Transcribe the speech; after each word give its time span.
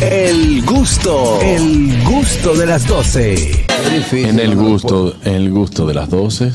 El 0.00 0.64
gusto, 0.64 1.40
el 1.40 2.02
gusto 2.04 2.54
de 2.54 2.66
las 2.66 2.86
12. 2.86 3.66
En 4.12 4.40
el 4.40 4.56
gusto, 4.56 5.14
en 5.24 5.34
el 5.34 5.50
gusto 5.50 5.86
de 5.86 5.94
las 5.94 6.10
12, 6.10 6.52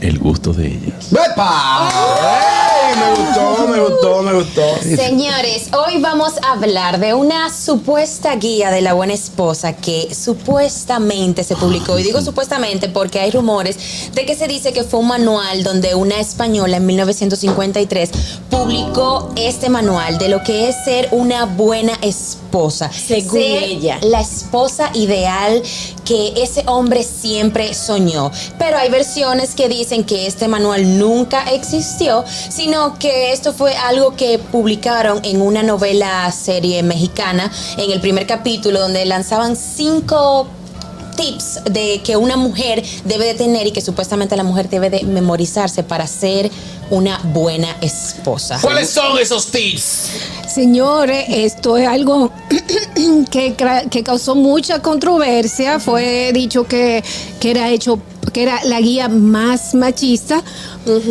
el 0.00 0.18
gusto 0.18 0.54
de 0.54 0.68
ellas. 0.68 1.12
¡Epa! 1.12 2.47
Me 2.96 3.10
gustó, 3.10 3.68
me 3.68 3.80
gustó, 3.80 4.22
me 4.22 4.32
gustó. 4.32 4.62
Señores, 4.82 5.68
hoy 5.74 6.00
vamos 6.00 6.32
a 6.42 6.52
hablar 6.52 6.98
de 6.98 7.12
una 7.12 7.52
supuesta 7.52 8.34
guía 8.36 8.70
de 8.70 8.80
la 8.80 8.94
buena 8.94 9.12
esposa 9.12 9.76
que 9.76 10.14
supuestamente 10.14 11.44
se 11.44 11.54
publicó. 11.54 11.98
Y 11.98 12.02
digo 12.02 12.22
supuestamente 12.22 12.88
porque 12.88 13.20
hay 13.20 13.30
rumores 13.30 14.10
de 14.14 14.24
que 14.24 14.34
se 14.34 14.48
dice 14.48 14.72
que 14.72 14.84
fue 14.84 15.00
un 15.00 15.08
manual 15.08 15.64
donde 15.64 15.94
una 15.94 16.18
española 16.18 16.78
en 16.78 16.86
1953 16.86 18.10
publicó 18.48 19.32
este 19.36 19.68
manual 19.68 20.16
de 20.16 20.30
lo 20.30 20.42
que 20.42 20.70
es 20.70 20.76
ser 20.84 21.08
una 21.10 21.44
buena 21.44 21.92
esposa. 22.00 22.90
Según 22.90 23.40
Ser 23.40 23.62
ella. 23.64 23.98
La 24.02 24.22
esposa 24.22 24.90
ideal 24.94 25.62
que 26.06 26.32
ese 26.36 26.64
hombre 26.66 27.02
siempre 27.02 27.74
soñó. 27.74 28.30
Pero 28.58 28.78
hay 28.78 28.88
versiones 28.88 29.54
que 29.54 29.68
dicen 29.68 30.04
que 30.04 30.26
este 30.26 30.48
manual 30.48 30.98
nunca 30.98 31.42
existió, 31.50 32.24
sino 32.48 32.77
que 32.98 33.32
esto 33.32 33.52
fue 33.52 33.76
algo 33.76 34.14
que 34.14 34.38
publicaron 34.38 35.20
en 35.24 35.40
una 35.40 35.62
novela 35.62 36.30
serie 36.32 36.82
mexicana, 36.82 37.50
en 37.76 37.90
el 37.90 38.00
primer 38.00 38.26
capítulo, 38.26 38.80
donde 38.80 39.04
lanzaban 39.04 39.56
cinco 39.56 40.46
tips 41.16 41.64
de 41.70 42.00
que 42.04 42.16
una 42.16 42.36
mujer 42.36 42.84
debe 43.04 43.26
de 43.26 43.34
tener 43.34 43.66
y 43.66 43.72
que 43.72 43.80
supuestamente 43.80 44.36
la 44.36 44.44
mujer 44.44 44.68
debe 44.68 44.88
de 44.90 45.02
memorizarse 45.02 45.82
para 45.82 46.06
ser 46.06 46.50
una 46.90 47.18
buena 47.24 47.76
esposa. 47.80 48.58
¿Cuáles 48.62 48.88
son 48.90 49.18
esos 49.18 49.48
tips? 49.48 50.10
Señores, 50.48 51.26
esto 51.28 51.76
es 51.76 51.88
algo 51.88 52.30
que, 53.30 53.56
que 53.90 54.02
causó 54.04 54.34
mucha 54.34 54.80
controversia. 54.80 55.80
Fue 55.80 56.30
dicho 56.32 56.66
que, 56.66 57.04
que 57.40 57.50
era 57.50 57.68
hecho 57.70 58.00
que 58.30 58.42
era 58.42 58.60
la 58.64 58.80
guía 58.80 59.08
más 59.08 59.74
machista, 59.74 60.42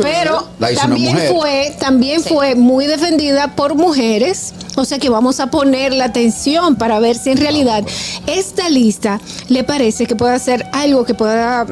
pero 0.01 0.47
también 0.75 1.17
fue 1.29 1.75
también 1.79 2.21
Sí. 2.21 2.29
fue 2.29 2.55
muy 2.55 2.87
defendida 2.87 3.55
por 3.55 3.75
mujeres. 3.75 4.53
O 4.75 4.85
sea 4.85 4.99
que 4.99 5.09
vamos 5.09 5.39
a 5.39 5.47
poner 5.47 5.93
la 5.93 6.05
atención 6.05 6.75
para 6.75 6.99
ver 6.99 7.17
si 7.17 7.31
en 7.31 7.37
realidad 7.37 7.83
esta 8.27 8.69
lista 8.69 9.19
le 9.47 9.63
parece 9.63 10.05
que 10.05 10.15
pueda 10.15 10.37
ser 10.39 10.67
algo 10.71 11.03
que 11.05 11.13
pueda 11.13 11.65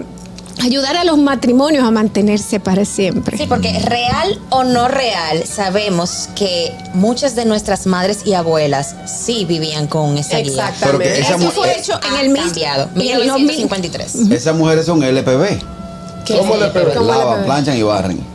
ayudar 0.64 0.98
a 0.98 1.04
los 1.04 1.18
matrimonios 1.18 1.84
a 1.84 1.92
mantenerse 1.92 2.60
para 2.60 2.86
siempre. 2.86 3.38
Sí, 3.38 3.46
porque 3.48 3.78
real 3.80 4.40
o 4.50 4.64
no 4.64 4.88
real, 4.88 5.44
sabemos 5.46 6.30
que 6.36 6.74
muchas 6.94 7.36
de 7.36 7.46
nuestras 7.46 7.86
madres 7.86 8.20
y 8.26 8.34
abuelas 8.34 8.96
sí 9.06 9.46
vivían 9.46 9.88
con 9.88 10.18
esa 10.18 10.40
guía. 10.40 10.70
Esa 10.70 11.36
Eso 11.36 11.52
fue 11.52 11.78
hecho 11.78 12.00
en 12.10 12.32
el 12.32 12.36
cambiado, 12.36 12.90
en 12.96 13.02
el 13.02 13.08
1953. 13.20 14.16
Esas 14.32 14.56
mujeres 14.56 14.86
son 14.86 15.04
LPB. 15.04 15.75
¿Cómo 16.28 16.56
le 16.58 16.68
pegó? 16.68 17.02
Lavan, 17.04 17.46
planchan 17.46 17.78
y 17.78 17.84
barren. 17.84 18.26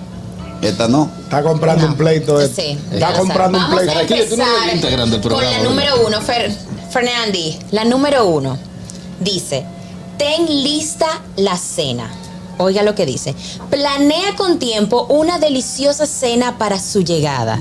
Esta 0.63 0.89
no. 0.89 1.11
Está 1.23 1.43
comprando 1.43 1.87
un 1.87 1.95
pleito. 1.95 2.39
de- 2.39 2.49
Sí. 2.49 2.79
Está 2.93 3.15
comprando 3.15 3.57
un 3.59 3.65
vamos 3.65 3.81
pleito. 3.81 3.99
a 3.99 4.03
Aquí 4.03 4.15
tú 4.29 4.37
no 4.37 4.45
integrante 4.75 5.11
del 5.13 5.21
Con 5.23 5.31
programa, 5.31 5.51
la 5.51 5.59
¿verdad? 5.59 5.71
número 5.71 6.07
uno, 6.07 6.21
Fer- 6.21 6.55
Fernandi. 6.91 7.59
La 7.71 7.85
número 7.85 8.27
uno 8.27 8.59
dice: 9.21 9.65
Ten 10.19 10.47
lista 10.47 11.07
la 11.37 11.57
cena. 11.57 12.11
Oiga 12.61 12.83
lo 12.83 12.95
que 12.95 13.07
dice. 13.07 13.35
Planea 13.71 14.37
con 14.37 14.59
tiempo 14.59 15.07
una 15.09 15.39
deliciosa 15.39 16.05
cena 16.05 16.59
para 16.59 16.79
su 16.79 17.03
llegada. 17.03 17.59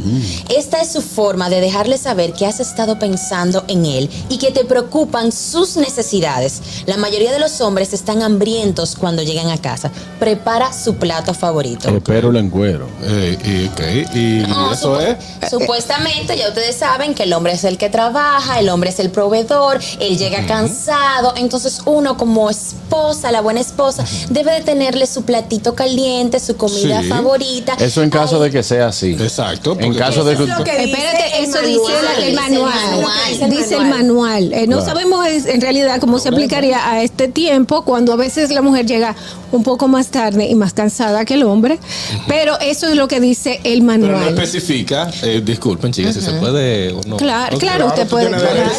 Esta 0.50 0.82
es 0.82 0.92
su 0.92 1.02
forma 1.02 1.50
de 1.50 1.62
dejarle 1.62 1.98
saber 1.98 2.34
que 2.34 2.46
has 2.46 2.60
estado 2.60 3.00
pensando 3.00 3.64
en 3.70 3.86
él 3.86 4.10
y 4.28 4.38
que 4.40 4.52
te 4.52 4.66
preocupan 4.66 5.32
sus 5.32 5.78
necesidades. 5.78 6.62
La 6.86 6.98
mayoría 6.98 7.32
de 7.32 7.40
los 7.40 7.62
hombres 7.62 7.94
están 7.94 8.22
hambrientos 8.22 8.98
cuando 8.98 9.24
llegan 9.24 9.50
a 9.50 9.58
casa. 9.58 9.90
Prepara 10.20 10.74
su 10.74 10.96
plato 10.96 11.34
favorito. 11.34 11.88
Espero 11.90 12.30
lo 12.32 12.40
encuero. 12.40 12.88
Eh, 13.04 13.38
y, 13.46 13.68
ok, 13.68 14.16
y 14.16 14.48
No, 14.50 14.74
eso 14.74 15.00
es. 15.00 15.18
Supuestamente, 15.50 16.38
ya 16.38 16.50
ustedes 16.50 16.76
saben 16.76 17.14
que 17.14 17.24
el 17.24 17.32
hombre 17.32 17.54
es 17.54 17.64
el 17.64 17.78
que 17.78 17.90
trabaja, 17.90 18.60
el 18.60 18.68
hombre 18.68 18.90
es 18.90 19.00
el 19.00 19.12
proveedor, 19.12 19.80
él 20.02 20.18
llega 20.18 20.46
cansado, 20.46 21.34
entonces 21.38 21.82
uno 21.86 22.18
como 22.18 22.50
esposa, 22.50 23.32
la 23.32 23.40
buena 23.40 23.62
esposa, 23.62 24.04
debe 24.30 24.52
de 24.52 24.62
tenerle 24.90 25.06
su 25.06 25.24
platito 25.24 25.76
caliente, 25.76 26.40
su 26.40 26.58
comida 26.58 27.02
Sí. 27.04 27.10
favorita. 27.10 27.74
Eso 27.80 28.02
en 28.02 28.10
caso 28.10 28.40
de 28.40 28.50
que 28.50 28.64
sea 28.64 28.88
así. 28.88 29.12
Exacto. 29.20 29.78
En 29.80 29.94
caso 29.94 30.24
de 30.24 30.36
que. 30.36 30.44
Es 30.44 30.50
que 30.64 30.84
Espérate, 30.84 31.44
eso 31.44 31.60
dice 31.62 31.94
el 32.18 32.20
Dice 32.20 32.30
el 32.30 32.36
manual. 32.36 33.50
Dice 33.50 33.76
el 33.76 33.86
manual. 33.86 34.54
Eh, 34.54 34.66
no 34.68 34.78
Claro. 34.78 34.86
sabemos 34.86 35.28
en 35.28 35.62
realidad 35.62 36.00
cómo 36.00 36.18
se 36.20 36.30
aplicaría 36.30 36.90
a 36.90 37.04
este 37.04 37.28
tiempo 37.28 37.84
cuando 37.84 38.14
a 38.14 38.16
veces 38.16 38.50
la 38.50 38.62
mujer 38.62 38.86
llega 38.88 39.16
un 39.52 39.64
poco 39.64 39.88
más 39.88 40.08
tarde 40.08 40.48
y 40.48 40.56
más 40.56 40.74
cansada 40.74 41.26
que 41.26 41.34
el 41.36 41.44
hombre, 41.44 41.80
pero 42.28 42.60
eso 42.60 42.88
es 42.88 42.96
lo 42.96 43.08
que 43.08 43.20
dice 43.20 43.60
el 43.64 43.82
Pero 43.82 43.98
no 43.98 44.18
manual. 44.18 44.28
especifica, 44.30 45.10
eh, 45.24 45.42
disculpen 45.44 45.92
chicas, 45.92 46.16
si 46.16 46.22
se 46.22 46.32
puede 46.34 46.92
o 46.94 47.02
no. 47.08 47.18
Claro, 47.18 47.54
No, 47.54 47.60
claro, 47.60 47.88
usted 47.88 48.08
puede. 48.08 48.28
claro. 48.30 48.70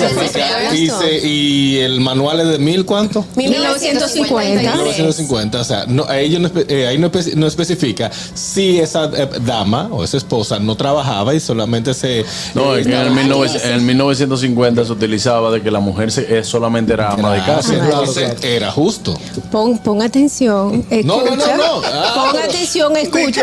y 1.22 1.78
el 1.78 2.00
manual 2.00 2.40
es 2.40 2.48
de 2.48 2.58
mil 2.58 2.84
cuánto? 2.84 3.24
1950. 3.36 4.74
1950, 4.74 5.60
o 5.60 5.64
sea, 5.64 5.84
no, 5.86 6.04
ahí, 6.08 6.38
no 6.38 6.50
eh, 6.68 6.86
ahí 6.86 6.98
no, 6.98 7.10
espe- 7.10 7.34
no 7.34 7.46
especifica 7.46 8.10
si 8.34 8.78
esa 8.78 9.04
eh, 9.16 9.28
dama 9.44 9.88
o 9.90 10.04
esa 10.04 10.16
esposa 10.16 10.58
no 10.58 10.76
trabajaba 10.76 11.34
y 11.34 11.40
solamente 11.40 11.94
se... 11.94 12.24
No, 12.54 12.74
eh, 12.76 12.80
es 12.80 12.86
que 12.86 12.92
en 12.94 13.00
el, 13.00 13.14
19 13.14 13.50
en 13.64 13.72
el 13.72 13.80
1950 13.82 14.84
se 14.84 14.92
utilizaba 14.92 15.50
de 15.50 15.62
que 15.62 15.70
la 15.70 15.80
mujer 15.80 16.10
se- 16.10 16.38
eh, 16.38 16.44
solamente 16.44 16.92
era 16.92 17.10
ama 17.12 17.34
de 17.34 17.40
casa. 17.44 17.74
Entonces 17.74 18.42
era 18.42 18.70
justo. 18.70 19.18
Pon, 19.50 19.78
pon 19.78 20.02
atención. 20.02 20.59
Escucha. 20.68 21.02
No, 21.04 21.24
no, 21.24 21.36
no, 21.36 21.56
no. 21.56 21.82
Ah, 21.84 22.12
pon 22.32 22.42
atención, 22.42 22.96
escucha. 22.96 23.42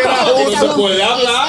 puede 0.76 1.04
hablar 1.04 1.48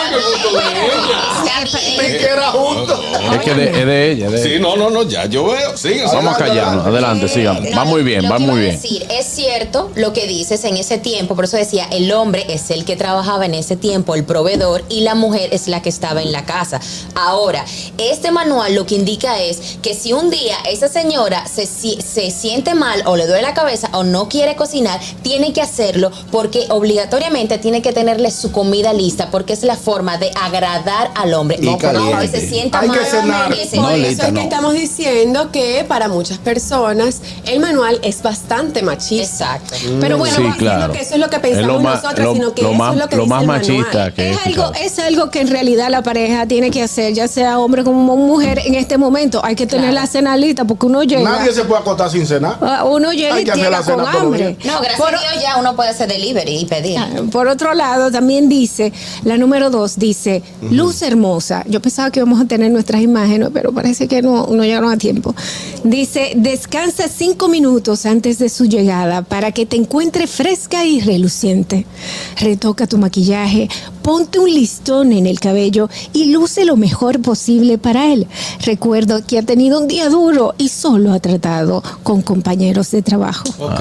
que 1.99 2.25
era 2.25 2.51
justo. 2.53 3.01
Es 3.33 3.41
que 3.43 3.55
de- 3.55 3.81
es 3.81 3.87
de 3.87 4.11
ella. 4.13 4.31
de 4.31 4.43
Sí, 4.43 4.49
ella. 4.55 4.61
no, 4.61 4.77
no, 4.77 4.91
no, 4.91 5.03
ya 5.03 5.27
yo 5.27 5.45
veo. 5.47 5.77
Sigue, 5.77 6.05
Vamos 6.07 6.35
a 6.35 6.39
callarnos. 6.39 6.87
Adelante, 6.87 7.27
Eh, 7.27 7.29
sigamos. 7.29 7.63
no, 7.65 7.77
Va 7.77 7.85
muy 7.85 8.03
bien, 8.03 8.25
va 8.31 8.39
muy 8.39 8.61
bien. 8.61 8.73
decir, 8.81 9.07
es 9.11 9.27
cierto 9.27 9.91
lo 9.95 10.13
que 10.13 10.27
dices 10.27 10.65
en 10.65 10.77
ese 10.77 10.99
tiempo, 10.99 11.35
por 11.35 11.45
eso 11.45 11.57
decía, 11.57 11.87
el 11.91 12.11
hombre 12.13 12.47
es 12.49 12.71
el 12.71 12.85
que 12.85 12.97
trabajaba 12.97 13.47
en 13.47 13.55
ese 13.55 13.77
tiempo, 13.77 14.15
el 14.15 14.25
proveedor, 14.25 14.85
y 14.89 15.01
la 15.01 15.15
mujer 15.15 15.51
es 15.53 15.69
la 15.69 15.83
que 15.83 15.89
estaba 15.89 16.23
en 16.23 16.33
la 16.33 16.45
casa. 16.45 16.81
Ahora, 17.15 17.65
este 17.99 18.31
manual 18.31 18.75
lo 18.75 18.87
que 18.87 18.95
indica 18.95 19.41
es 19.41 19.79
que 19.83 19.95
si 19.95 20.13
un 20.13 20.31
día 20.31 20.57
esa 20.71 20.89
señora 20.89 21.45
se, 21.47 21.67
si- 21.67 21.99
se 22.01 22.31
siente 22.31 22.75
mal 22.75 23.03
o 23.07 23.17
le 23.17 23.27
duele 23.27 23.43
la 23.43 23.55
cabeza 23.55 23.89
o 23.93 24.05
no 24.05 24.29
quiere 24.29 24.57
cocinar, 24.57 25.01
tiene 25.23 25.53
que 25.53 25.58
hacerlo 25.63 26.11
porque 26.31 26.67
obligatoriamente 26.71 27.59
tiene 27.59 27.83
que 27.83 27.93
tenerle 27.93 28.31
su 28.31 28.53
comida 28.53 28.93
lista, 28.93 29.31
porque 29.31 29.53
es 29.53 29.63
la 29.63 29.77
forma 29.77 30.19
de 30.19 30.31
agradar 30.41 31.11
al 31.15 31.35
hombre. 31.35 31.59
Y 31.61 31.67
no 31.67 31.79
caliente. 31.79 32.29
se 32.29 32.49
sienta 32.49 32.81
Hay 32.81 32.89
mal. 32.89 32.99
que 32.99 33.05
cenar. 33.05 33.51
No, 33.51 33.57
Por 33.57 33.95
eso 33.99 34.23
es 34.27 34.33
que 34.33 34.41
estamos 34.43 34.75
diciendo 34.75 35.51
que 35.53 35.85
para 35.89 36.09
muchas 36.09 36.39
personas 36.39 37.21
el 37.47 37.61
manual 37.61 37.99
es 38.03 38.23
bastante 38.23 38.83
machista. 38.83 39.57
Exacto. 39.57 39.75
Pero 40.01 40.19
bueno, 40.19 40.35
Sí, 40.37 40.43
no 40.43 40.49
diciendo 40.53 40.77
claro. 40.77 40.93
que 40.93 41.01
eso 41.01 41.15
es 41.15 41.21
lo 41.21 41.31
que 41.31 41.39
pensamos 41.41 41.67
lo 41.69 42.23
lo- 42.25 42.35
sino 42.35 42.55
que 42.55 42.63
lo 42.63 42.69
eso 42.71 42.79
más- 42.79 42.93
es 42.95 42.99
lo 43.01 43.09
que 43.09 43.17
lo 43.17 43.23
dice 43.25 43.35
más 43.35 43.41
el 43.43 43.47
machista 43.49 44.11
que 44.13 44.31
Es 44.31 44.39
algo, 44.47 44.73
es 44.75 44.99
algo 44.99 45.31
que 45.31 45.41
en 45.41 45.49
realidad 45.49 45.89
la 45.91 46.03
pareja 46.03 46.47
tiene 46.47 46.71
que 46.71 46.83
hacer, 46.83 47.13
ya 47.15 47.29
sea 47.29 47.59
hombre 47.59 47.85
como 47.85 48.17
mujer, 48.17 48.61
en 48.65 48.75
este 48.75 48.99
momento. 48.99 49.41
Hay 49.45 49.55
que 49.55 49.67
tener 49.67 49.91
Claro. 49.91 50.01
la 50.03 50.07
cena 50.07 50.37
lista 50.37 50.65
porque 50.65 50.87
uno 50.87 51.03
llega. 51.03 51.23
Nadie 51.23 51.53
se 51.53 51.65
puede 51.65 51.81
acostar 51.81 52.11
sin 52.11 52.27
cenar. 52.27 52.57
ah, 52.61 52.85
Uno 52.85 53.13
llega 53.13 53.35
Hay 53.37 53.43
y 53.43 53.45
que 53.45 53.51
hacer 53.53 53.65
llega 53.65 53.79
la 53.79 53.85
cena 53.85 54.05
con 54.05 54.17
hambre. 54.17 54.57
No, 54.65 54.81
gracias 54.81 54.99
Por- 55.01 55.15
a 55.15 55.21
Dios 55.21 55.43
ya 55.43 55.48
uno 55.57 55.75
puede 55.77 55.91
hacer 55.91 56.09
delivery 56.09 56.59
y 56.59 56.65
pedir. 56.67 56.99
Por 57.31 57.49
otro 57.49 57.75
lado, 57.75 58.11
también 58.11 58.49
dice, 58.49 58.93
la 59.25 59.37
número 59.39 59.71
dos 59.71 59.99
dice, 59.99 60.43
luz 60.71 61.03
hermosa. 61.03 61.65
Yo 61.69 61.81
pensaba 61.81 62.11
que 62.11 62.21
íbamos 62.21 62.41
a 62.41 62.45
tener 62.45 62.71
nuestras 62.71 63.03
imágenes, 63.03 63.51
pero 63.53 63.73
parece 63.73 64.09
que 64.09 64.23
no, 64.23 64.47
no 64.49 64.63
llegaron 64.65 64.91
a 64.91 64.99
tiempo. 64.99 65.35
Dice, 65.85 66.33
descansa 66.37 67.09
cinco 67.09 67.49
minutos 67.49 68.07
antes 68.07 68.39
de 68.39 68.49
su 68.49 68.67
llegada 68.67 69.23
para 69.23 69.53
que 69.53 69.67
te 69.67 69.77
encuentre 69.77 70.27
fresca 70.27 70.85
y 70.85 71.01
reluciente. 71.01 71.87
Retoca 72.41 72.87
tu 72.87 72.99
maquillaje, 72.99 73.69
ponte 74.03 74.39
un 74.39 74.53
listón 74.53 75.13
en 75.13 75.27
el 75.27 75.41
cabello 75.41 75.89
y 76.13 76.33
luce 76.33 76.65
lo 76.65 76.77
mejor 76.77 77.21
posible 77.21 77.79
para 77.79 78.13
él. 78.13 78.27
Recuerdo 78.65 79.25
que 79.27 79.39
ha 79.39 79.43
tenido 79.43 79.81
un 79.81 79.89
día 79.89 80.09
duro 80.09 80.55
y 80.59 80.69
solo 80.69 81.13
ha 81.13 81.21
tratado 81.21 81.83
con 82.03 82.23
compañeros 82.23 82.91
de 82.91 83.03
trabajo. 83.03 83.45
Ok. 83.59 83.81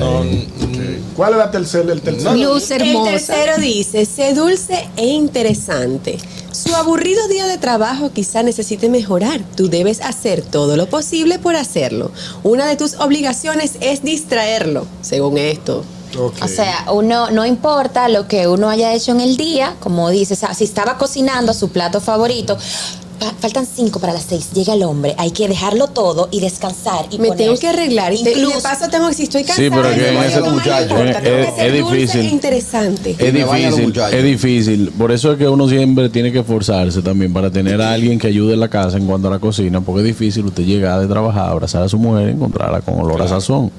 No, 0.00 0.24
mm, 0.24 1.01
¿Cuál 1.16 1.32
es 1.32 1.38
la 1.38 1.50
tercera? 1.50 1.92
El 1.92 2.00
tercero. 2.00 2.34
Luz 2.34 2.70
El 2.70 2.94
tercero 3.04 3.58
dice, 3.58 4.04
sé 4.06 4.34
dulce 4.34 4.88
e 4.96 5.06
interesante. 5.08 6.18
Su 6.52 6.74
aburrido 6.74 7.26
día 7.28 7.46
de 7.46 7.58
trabajo 7.58 8.10
quizá 8.12 8.42
necesite 8.42 8.88
mejorar. 8.88 9.40
Tú 9.56 9.68
debes 9.68 10.00
hacer 10.02 10.42
todo 10.42 10.76
lo 10.76 10.86
posible 10.88 11.38
por 11.38 11.56
hacerlo. 11.56 12.10
Una 12.42 12.66
de 12.66 12.76
tus 12.76 12.94
obligaciones 12.94 13.72
es 13.80 14.02
distraerlo, 14.02 14.86
según 15.00 15.38
esto. 15.38 15.84
O 16.42 16.48
sea, 16.48 16.84
uno 16.92 17.30
no 17.30 17.46
importa 17.46 18.10
lo 18.10 18.28
que 18.28 18.46
uno 18.46 18.68
haya 18.68 18.92
hecho 18.92 19.12
en 19.12 19.20
el 19.22 19.38
día, 19.38 19.76
como 19.80 20.10
dices, 20.10 20.40
si 20.54 20.64
estaba 20.64 20.98
cocinando 20.98 21.54
su 21.54 21.70
plato 21.70 22.02
favorito, 22.02 22.58
fa- 22.58 23.01
faltan 23.40 23.66
cinco 23.66 24.00
para 24.00 24.12
las 24.12 24.24
seis, 24.24 24.50
llega 24.52 24.74
el 24.74 24.82
hombre, 24.82 25.14
hay 25.18 25.30
que 25.30 25.46
dejarlo 25.48 25.86
todo 25.88 26.28
y 26.32 26.40
descansar. 26.40 27.06
Y 27.10 27.18
Me 27.18 27.30
tengo 27.32 27.56
que 27.56 27.68
arreglar. 27.68 28.12
Y, 28.12 28.22
te- 28.22 28.30
y 28.32 28.34
de 28.34 28.40
Incluso- 28.40 28.62
paso 28.62 28.88
tengo 28.88 29.12
si 29.12 29.24
estoy 29.24 29.44
cansada. 29.44 29.68
Sí, 29.68 29.70
pero 29.70 29.94
que 29.94 30.08
en 30.08 30.16
ese 30.24 30.40
muchacho, 30.42 30.98
es- 30.98 31.12
tengo 31.16 31.20
que 31.22 31.42
es- 31.42 31.48
es 31.58 31.72
difícil. 31.72 32.20
e 32.20 32.24
interesante. 32.24 33.10
Es 33.18 33.32
difícil, 33.34 33.92
es 34.12 34.24
difícil. 34.24 34.92
Por 34.98 35.12
eso 35.12 35.32
es 35.32 35.38
que 35.38 35.48
uno 35.48 35.68
siempre 35.68 36.08
tiene 36.08 36.32
que 36.32 36.40
esforzarse 36.40 37.02
también 37.02 37.32
para 37.32 37.50
tener 37.50 37.80
a 37.80 37.92
alguien 37.92 38.18
que 38.18 38.26
ayude 38.28 38.54
en 38.54 38.60
la 38.60 38.68
casa 38.68 38.96
en 38.96 39.06
cuanto 39.06 39.28
a 39.28 39.30
la 39.30 39.38
cocina, 39.38 39.80
porque 39.80 40.00
es 40.00 40.06
difícil 40.06 40.44
usted 40.46 40.64
llegar 40.64 41.00
de 41.00 41.06
trabajar, 41.06 41.48
abrazar 41.50 41.82
a 41.82 41.88
su 41.88 41.98
mujer 41.98 42.28
y 42.28 42.32
encontrarla 42.32 42.80
con 42.80 42.94
olor 43.00 43.22
a 43.22 43.28
sazón. 43.28 43.70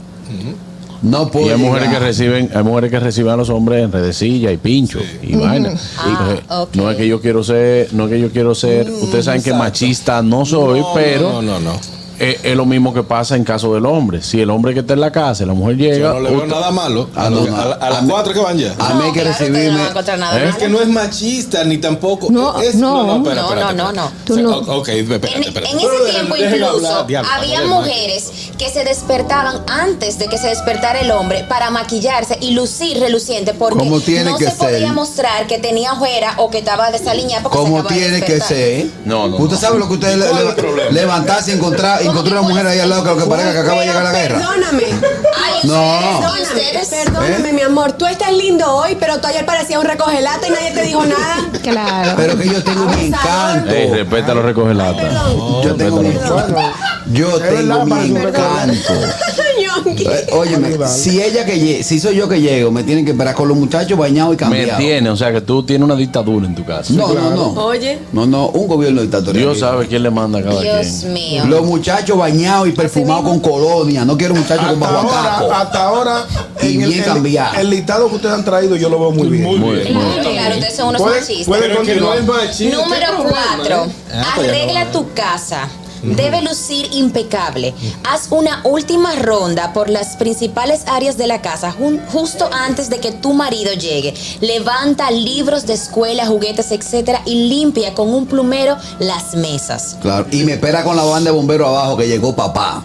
No 1.04 1.30
puedo. 1.30 1.48
Y 1.48 1.50
hay 1.52 1.58
mujeres 1.58 1.90
que 1.90 2.00
reciben, 2.00 2.50
hay 2.56 2.64
mujeres 2.64 2.90
que 2.90 3.00
reciben 3.00 3.34
a 3.34 3.36
los 3.36 3.50
hombres 3.50 3.84
en 3.84 3.92
redecilla 3.92 4.52
y 4.52 4.58
pincho 4.58 5.00
y 5.22 5.36
vaina. 5.36 5.74
Ah, 5.98 6.62
ok. 6.62 6.76
No 6.76 6.90
es 6.90 6.96
que 6.98 7.08
yo 7.08 7.20
quiero 7.22 7.44
ser, 7.44 7.94
no 7.94 8.06
es 8.06 8.10
que 8.12 8.20
yo 8.22 8.32
quiero 8.32 8.56
ser, 8.56 8.90
ustedes 8.90 9.26
saben 9.26 9.44
que 9.44 9.54
machista 9.54 10.22
no 10.22 10.46
soy, 10.46 10.80
No, 10.80 10.94
pero 10.96 11.34
No, 11.34 11.42
no, 11.42 11.60
no. 11.60 12.03
Es, 12.24 12.40
es 12.44 12.56
lo 12.56 12.66
mismo 12.66 12.94
que 12.94 13.04
pasa 13.04 13.36
en 13.36 13.44
caso 13.44 13.74
del 13.74 13.86
hombre. 13.86 14.22
Si 14.22 14.40
el 14.42 14.50
hombre 14.50 14.74
que 14.74 14.80
está 14.82 14.94
en 14.94 15.02
la 15.02 15.12
casa 15.12 15.46
la 15.46 15.54
mujer 15.54 15.78
llega, 15.78 15.98
Yo 15.98 16.14
no 16.14 16.20
le 16.22 16.30
veo 16.30 16.38
usted- 16.40 16.50
nada 16.52 16.72
malo. 16.72 17.10
Ah, 17.16 17.26
A, 17.26 17.30
no, 17.30 17.42
no. 17.46 17.56
a 17.56 17.62
a 17.62 17.74
A 17.74 17.90
las 17.90 18.04
cuatro 18.08 18.34
que 18.34 18.40
van 18.40 18.58
ya. 18.58 18.74
A 18.80 18.94
mí 18.94 19.04
hay 19.06 19.12
que 19.12 19.24
no 19.24 19.30
recibirme. 19.30 19.82
¿Eh? 19.84 20.50
Es 20.50 20.56
que 20.56 20.70
no 20.70 20.82
es 20.82 20.88
machista 20.88 21.64
ni 21.64 21.78
tampoco. 21.78 22.28
No, 22.32 22.62
es, 22.62 22.76
no. 22.76 23.18
espera, 23.18 23.36
No, 23.42 23.48
espérate, 23.50 23.74
no, 23.76 23.92
no, 23.92 23.92
no. 23.94 24.12
Tú 24.26 24.34
O 24.34 24.36
sea, 24.36 24.44
no. 24.44 24.58
Ok, 24.58 24.88
espérate, 24.90 25.36
En, 25.36 25.44
espérate. 25.44 25.72
en 25.72 25.78
ese 25.80 25.88
Pero 25.90 26.06
tiempo 26.12 26.36
dejen 26.36 26.56
incluso 26.64 26.96
hablar, 26.96 27.26
había 27.34 27.62
mujeres 27.66 28.32
que 28.58 28.70
se 28.70 28.84
despertaban 28.84 29.62
antes 29.68 30.20
de 30.20 30.28
que 30.28 30.38
se 30.38 30.48
despertara 30.48 31.00
el 31.02 31.12
hombre 31.12 31.46
para 31.50 31.70
maquillarse 31.72 32.38
y 32.42 32.52
lucir 32.52 33.00
reluciente 33.00 33.54
porque 33.54 33.84
tiene 34.06 34.32
no 34.32 34.38
que 34.38 34.46
se 34.46 34.52
podía 34.52 34.80
ser. 34.80 34.88
mostrar 34.94 35.48
que 35.48 35.58
tenía 35.58 35.94
ojera 35.94 36.36
o 36.38 36.50
que 36.50 36.60
estaba 36.60 36.92
desaliñada 36.92 37.44
Como 37.50 37.80
acaba 37.80 37.90
de 37.96 38.02
tiene 38.02 38.22
que 38.22 38.40
ser. 38.40 38.88
No, 39.06 39.28
no, 39.28 39.38
Usted 39.38 39.56
no. 39.56 39.62
sabe 39.62 39.80
lo 39.80 39.88
que 39.88 39.94
usted 39.96 40.18
le- 40.18 40.92
levantarse 40.92 41.52
y 41.52 41.56
encontrar, 41.56 42.04
una 42.22 42.42
mujer 42.42 42.68
ahí 42.68 42.80
al 42.80 42.90
lado 42.90 43.04
que 43.04 43.10
lo 43.10 43.18
que 43.18 43.26
parezca 43.26 43.52
que 43.54 43.60
acaba 43.60 43.82
de 43.82 43.88
llegar 43.88 44.06
a 44.06 44.12
la 44.12 44.20
guerra. 44.20 44.38
Perdóname. 44.40 44.84
Ay, 45.44 45.54
No. 45.64 46.20
ustedes, 46.42 46.88
¿y 46.92 47.06
Perdóname, 47.06 47.50
¿Eh? 47.50 47.54
mi 47.54 47.62
amor. 47.62 47.94
Tú 47.94 48.06
estás 48.06 48.32
lindo 48.34 48.70
hoy, 48.72 48.96
pero 49.00 49.20
tú 49.20 49.28
ayer 49.28 49.46
parecías 49.46 49.80
un 49.80 49.86
recogelata 49.86 50.48
y 50.48 50.52
nadie 50.52 50.72
te 50.72 50.82
dijo 50.84 51.06
nada. 51.06 51.38
Claro. 51.62 52.14
Pero 52.18 52.38
que 52.38 52.46
yo 52.50 52.64
tengo 52.64 52.86
mi 52.86 53.06
encanto. 53.06 53.72
Ey, 53.72 53.90
respeta 53.92 54.34
los 54.34 54.44
recoge 54.46 54.74
lata. 54.74 55.02
Yo 55.64 55.76
tengo 55.76 56.02
mi 56.02 56.10
Bueno, 56.12 56.74
Yo 57.12 57.40
tengo 57.40 57.86
mi 57.86 57.90
parece 57.92 58.12
un 58.12 58.18
encanto. 58.18 58.94
Eh, 59.86 60.28
Óyeme, 60.32 60.88
si 60.88 61.22
ella 61.22 61.46
que 61.46 61.60
llegue, 61.60 61.84
si 61.84 62.00
soy 62.00 62.16
yo 62.16 62.30
que 62.30 62.40
llego, 62.40 62.72
me 62.72 62.84
tienen 62.84 63.06
que 63.06 63.12
esperar 63.12 63.34
con 63.36 63.48
los 63.48 63.58
muchachos 63.58 63.98
bañados 63.98 64.34
y 64.34 64.36
Me 64.36 64.38
cambiados. 64.38 64.78
tiene, 64.78 65.10
o 65.10 65.16
sea 65.18 65.32
que 65.32 65.42
tú 65.42 65.64
tienes 65.64 65.84
una 65.86 65.96
dictadura 65.96 66.46
en 66.46 66.56
tu 66.56 66.64
casa. 66.66 66.94
No, 66.94 67.14
no, 67.14 67.30
no. 67.32 67.48
Oye. 67.66 68.00
No, 68.14 68.26
no, 68.26 68.48
un 68.48 68.68
gobierno 68.68 69.02
dictatorial. 69.02 69.44
Dios 69.46 69.60
sabe 69.60 69.88
quién 69.88 70.04
le 70.04 70.10
manda 70.12 70.40
a 70.40 70.44
cada 70.44 70.62
Dios 70.62 70.88
quien. 71.02 71.14
mío. 71.14 71.46
Los 71.48 71.64
muchachos 71.66 71.93
bañados 72.18 72.68
y 72.68 72.72
perfumados 72.72 73.24
con 73.24 73.40
colonia. 73.40 74.04
No 74.06 74.18
quiero 74.18 74.36
muchachos 74.36 74.66
con 74.66 74.84
hasta 74.84 74.92
baguacaco. 74.96 75.44
ahora, 75.46 75.62
hasta 75.62 75.84
ahora, 75.84 76.26
Y 76.62 76.66
en 76.74 76.90
bien 76.90 77.00
el- 77.00 77.06
cambiado. 77.06 77.56
el 77.60 77.70
listado 77.70 78.10
que 78.10 78.16
ustedes 78.16 78.36
han 78.36 78.46
traído, 78.46 78.76
yo 78.76 78.90
lo 78.90 79.00
veo 79.00 79.12
muy 79.12 79.28
bien. 79.30 79.44
Muy 79.44 79.60
Muy 79.60 79.76
bien. 79.78 79.88
bien. 79.88 80.00
Claro, 80.00 80.30
claro, 80.32 80.56
ustedes 80.56 80.76
son 80.76 80.88
unos 80.90 81.02
machistas. 81.02 81.48
Número 81.48 81.82
¿qué 81.84 81.94
problema, 81.96 82.34
cuatro, 83.30 83.86
eh? 83.86 83.90
Ah, 84.16 84.32
pues 84.36 84.48
arregla 84.50 84.92
tu 84.92 85.14
casa. 85.14 85.68
Debe 86.04 86.42
lucir 86.42 86.90
impecable. 86.94 87.74
Haz 88.04 88.28
una 88.30 88.62
última 88.66 89.16
ronda 89.16 89.72
por 89.74 89.90
las 89.90 90.16
principales 90.18 90.82
áreas 90.88 91.18
de 91.18 91.28
la 91.28 91.42
casa 91.42 91.74
justo 92.12 92.50
antes 92.52 92.90
de 92.90 93.00
que 93.00 93.12
tu 93.12 93.34
marido 93.34 93.74
llegue. 93.74 94.14
Levanta 94.42 95.10
libros 95.12 95.66
de 95.66 95.74
escuela, 95.74 96.26
juguetes, 96.26 96.72
etcétera 96.72 97.22
y 97.26 97.48
limpia 97.50 97.94
con 97.94 98.14
un 98.14 98.26
plumero 98.26 98.78
las 99.00 99.34
mesas. 99.36 99.98
Claro, 100.02 100.28
y 100.32 100.44
me 100.44 100.54
espera 100.54 100.84
con 100.84 100.96
la 100.96 101.04
banda 101.04 101.32
de 101.32 101.36
bomberos 101.38 101.68
abajo 101.70 101.96
que 101.98 102.08
llegó 102.08 102.36
papá. 102.36 102.84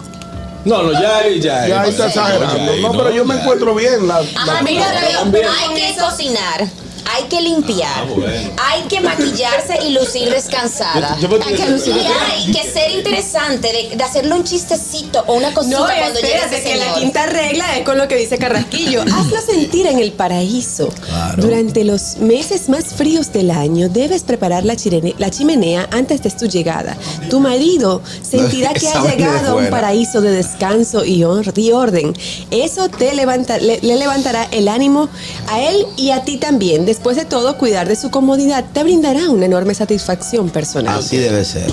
No, 0.65 0.83
no, 0.83 0.91
ya 0.93 1.17
ahí, 1.17 1.39
ya. 1.39 1.67
Ya 1.67 1.81
ahí 1.81 1.89
está 1.89 2.07
exagerando. 2.07 2.75
No, 2.81 2.91
pero 2.91 3.11
yo 3.11 3.25
me 3.25 3.35
encuentro 3.35 3.73
bien. 3.75 4.07
La, 4.07 4.17
Ajá, 4.17 4.45
la- 4.55 4.61
mira, 4.61 4.85
hay 4.87 5.73
que 5.73 5.95
cocinar. 5.99 6.67
Hay 7.05 7.23
que 7.25 7.41
limpiar, 7.41 7.89
Ah, 7.95 8.05
bueno. 8.15 8.51
hay 8.69 8.81
que 8.83 9.01
maquillarse 9.01 9.79
y 9.85 9.89
lucir 9.91 10.29
descansada. 10.29 11.17
Yo- 11.19 11.29
yo 11.29 11.39
hay 11.45 11.55
que 11.55 11.69
lucir 11.69 11.95
y 11.95 11.99
hay 11.99 12.51
que 12.51 12.63
ser 12.71 12.91
interesante, 12.91 13.71
de, 13.71 13.95
de 13.95 14.03
hacerle 14.03 14.33
un 14.35 14.43
chistecito 14.43 15.23
o 15.27 15.33
una 15.33 15.53
cosita 15.53 15.77
No, 15.79 15.85
cuando 15.85 16.19
llegue 16.19 16.33
espérate, 16.35 16.55
ese 16.57 16.69
que 16.69 16.75
la 16.77 16.93
quinta 16.93 17.25
regla 17.25 17.77
es 17.77 17.85
con 17.85 17.97
lo 17.97 18.07
que 18.07 18.15
dice 18.15 18.37
Carrasquillo. 18.37 19.01
Hazlo 19.13 19.41
sentir 19.41 19.87
en 19.87 19.99
el 19.99 20.11
paraíso. 20.11 20.89
Claro. 20.89 21.41
Durante 21.41 21.83
los 21.83 22.17
meses 22.17 22.69
más 22.69 22.85
fríos 22.85 23.31
del 23.31 23.51
año, 23.51 23.89
debes 23.89 24.23
preparar 24.23 24.65
la, 24.65 24.75
chirene- 24.75 25.15
la 25.17 25.29
chimenea 25.29 25.87
antes 25.91 26.21
de 26.21 26.29
su 26.29 26.45
llegada. 26.47 26.97
Tu 27.29 27.39
marido 27.39 28.01
sentirá 28.21 28.73
que 28.73 28.87
ha 28.87 29.03
llegado 29.03 29.51
a 29.51 29.55
un 29.55 29.69
paraíso 29.69 30.21
de 30.21 30.31
descanso 30.31 31.03
y, 31.05 31.23
orden. 31.23 32.15
Eso 32.51 32.89
te 32.89 33.13
levanta, 33.13 33.57
le, 33.57 33.79
le 33.81 33.95
levantará 33.97 34.47
el 34.51 34.67
ánimo 34.67 35.09
a 35.47 35.61
él 35.61 35.85
y 35.97 36.11
a 36.11 36.23
ti 36.23 36.37
también. 36.37 36.85
Después 36.89 37.15
de 37.17 37.25
todo, 37.25 37.55
cuidar 37.55 37.87
de 37.87 37.95
su 37.95 38.09
comodidad 38.09 38.65
te 38.73 38.81
brindará 38.81 39.29
una 39.29 39.45
enorme 39.45 39.75
satisfacción 39.75 40.49
personal. 40.49 40.97
Así 40.97 41.17
debe 41.17 41.45
ser. 41.45 41.71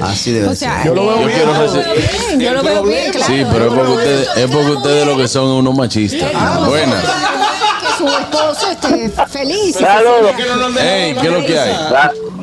Así 0.00 0.32
debe 0.32 0.48
O 0.48 0.54
sea, 0.56 0.82
ser. 0.82 0.86
Yo 0.88 0.94
lo 0.96 1.06
veo 1.06 1.16
bien. 1.18 1.30
quiero 1.30 1.52
yo 1.52 1.54
lo 1.54 1.72
veo 1.72 1.94
recibir- 1.94 2.26
bien, 2.26 2.40
yo 2.40 2.52
lo 2.54 2.62
veo 2.64 2.82
bien, 2.82 3.12
claro. 3.12 3.32
Sí, 3.32 3.44
pero 3.52 3.66
es 3.68 3.72
porque 3.72 3.92
ustedes, 3.92 4.28
es 4.36 4.46
porque 4.50 4.70
ustedes 4.72 5.06
lo 5.06 5.16
que 5.16 5.28
son 5.28 5.44
unos 5.48 5.76
machistas. 5.76 6.32
Buenas. 6.66 7.04
Que 7.04 7.98
su 7.98 8.08
esposo 8.08 8.70
esté 8.72 9.10
feliz. 9.28 9.76
Saludos. 9.76 10.32
Ey, 10.80 11.14
¿qué 11.14 11.26
es 11.28 11.32
lo 11.32 11.46
que 11.46 11.58
hay? 11.60 11.76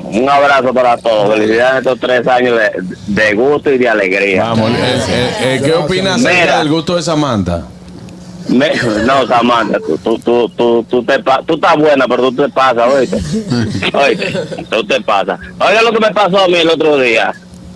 Un 0.05 0.29
abrazo 0.29 0.73
para 0.73 0.95
todos. 0.95 1.33
Felicidades 1.33 1.71
en 1.73 1.77
estos 1.79 1.99
tres 1.99 2.25
años 2.29 2.57
de, 2.57 2.71
de 3.07 3.33
gusto 3.33 3.69
y 3.73 3.77
de 3.77 3.89
alegría. 3.89 4.43
Vamos, 4.45 4.71
eh, 4.71 4.75
eh, 5.09 5.31
eh, 5.41 5.61
¿qué 5.65 5.73
opinas 5.73 6.23
acerca 6.25 6.59
del 6.59 6.69
gusto 6.69 6.95
de 6.95 7.03
Samantha? 7.03 7.65
Me- 8.49 8.73
no, 9.05 9.27
Samantha, 9.27 9.79
tú, 9.79 9.97
tú, 9.97 10.17
tú, 10.19 10.49
tú, 10.49 10.85
tú, 10.89 11.03
te 11.03 11.19
tú 11.45 11.53
estás 11.55 11.77
buena, 11.77 12.05
pero 12.07 12.23
tú 12.31 12.33
te 12.43 12.49
pasas, 12.49 12.91
oíste. 12.93 13.17
Oíste, 13.93 14.65
tú 14.69 14.83
te 14.85 14.99
pasas. 15.01 15.39
Oiga 15.59 15.81
lo 15.83 15.91
que 15.91 15.99
me 15.99 16.11
pasó 16.11 16.39
a 16.39 16.47
mí 16.47 16.55
el 16.55 16.69
otro 16.69 16.97
día. 16.97 17.31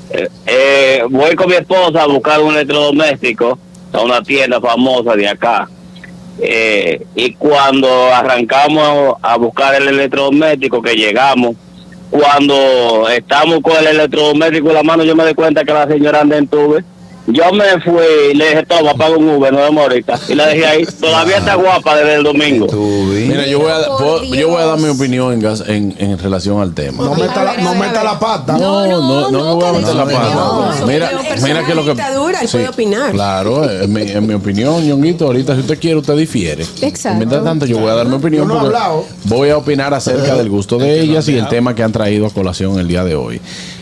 Eh, 0.09 0.27
eh, 0.45 1.03
voy 1.09 1.35
con 1.35 1.47
mi 1.47 1.55
esposa 1.55 2.03
a 2.03 2.07
buscar 2.07 2.41
un 2.41 2.53
electrodoméstico 2.55 3.57
a 3.93 4.01
una 4.01 4.21
tienda 4.23 4.59
famosa 4.59 5.15
de 5.15 5.27
acá. 5.27 5.69
Eh, 6.39 7.05
y 7.15 7.33
cuando 7.35 7.87
arrancamos 8.13 9.15
a 9.21 9.37
buscar 9.37 9.75
el 9.75 9.87
electrodoméstico, 9.87 10.81
que 10.81 10.95
llegamos, 10.95 11.55
cuando 12.09 13.07
estamos 13.09 13.59
con 13.61 13.75
el 13.77 13.87
electrodoméstico 13.87 14.69
en 14.69 14.73
la 14.75 14.83
mano, 14.83 15.03
yo 15.03 15.15
me 15.15 15.25
di 15.25 15.33
cuenta 15.33 15.63
que 15.63 15.73
la 15.73 15.87
señora 15.87 16.21
anda 16.21 16.37
en 16.37 16.47
tube. 16.47 16.83
Yo 17.25 17.53
me 17.53 17.63
fui 17.81 18.03
y 18.31 18.35
le 18.35 18.49
dije, 18.49 18.65
toma, 18.65 18.93
paga 18.95 19.15
un 19.15 19.29
Uber, 19.29 19.53
no 19.53 19.59
vemos 19.61 19.81
ahorita. 19.83 20.19
Y 20.27 20.35
la 20.35 20.47
dejé 20.47 20.65
ahí. 20.65 20.85
Todavía 20.99 21.37
está 21.37 21.55
guapa 21.55 21.95
desde 21.95 22.15
el 22.15 22.23
domingo. 22.23 22.67
Mira, 23.27 23.47
yo 23.47 23.59
voy 23.59 23.71
a, 23.71 23.77
puedo- 23.97 24.23
yo 24.25 24.49
voy 24.49 24.61
a 24.61 24.65
dar 24.65 24.77
mi 24.77 24.89
opinión 24.89 25.31
en, 25.31 25.39
gas- 25.39 25.63
en, 25.65 25.95
en 25.99 26.19
relación 26.19 26.59
al 26.61 26.73
tema. 26.73 27.05
No 27.05 27.15
meta, 27.15 27.43
la, 27.45 27.57
no 27.57 27.75
meta 27.75 28.03
la 28.03 28.19
pata. 28.19 28.57
No, 28.57 28.85
no, 28.85 29.01
no, 29.01 29.31
no, 29.31 29.43
me 29.45 29.53
voy 29.53 29.63
a 29.65 29.71
meter 29.79 29.95
la 29.95 30.05
pata. 30.05 30.85
Mira, 30.85 31.11
mira 31.41 31.65
que 31.65 31.73
lo 31.75 31.83
que. 31.85 31.91
dictadura, 31.91 32.41
él 32.41 32.49
puede 32.51 32.67
opinar. 32.67 33.11
Claro, 33.13 33.69
es 33.69 33.87
mi, 33.87 34.01
es 34.01 34.21
mi 34.21 34.33
opinión, 34.33 34.85
Ñonguito. 34.85 35.25
Ahorita, 35.25 35.53
si 35.55 35.61
usted 35.61 35.79
quiere, 35.79 35.97
usted 35.99 36.17
difiere. 36.17 36.65
Exacto. 36.81 37.17
Mientras 37.17 37.41
tanto, 37.43 37.65
yo 37.65 37.77
voy 37.79 37.89
a 37.89 37.93
dar 37.95 38.05
mi 38.07 38.15
opinión 38.15 38.49
porque 38.49 38.77
voy 39.23 39.49
a 39.49 39.57
opinar 39.57 39.93
acerca 39.93 40.35
del 40.35 40.49
gusto 40.49 40.77
de 40.77 40.99
ellas 40.99 41.25
y 41.29 41.37
el 41.37 41.47
tema 41.47 41.73
que 41.73 41.83
han 41.83 41.93
traído 41.93 42.25
a 42.27 42.29
colación 42.31 42.77
el 42.79 42.87
día 42.89 43.05
de 43.05 43.15
hoy. 43.15 43.39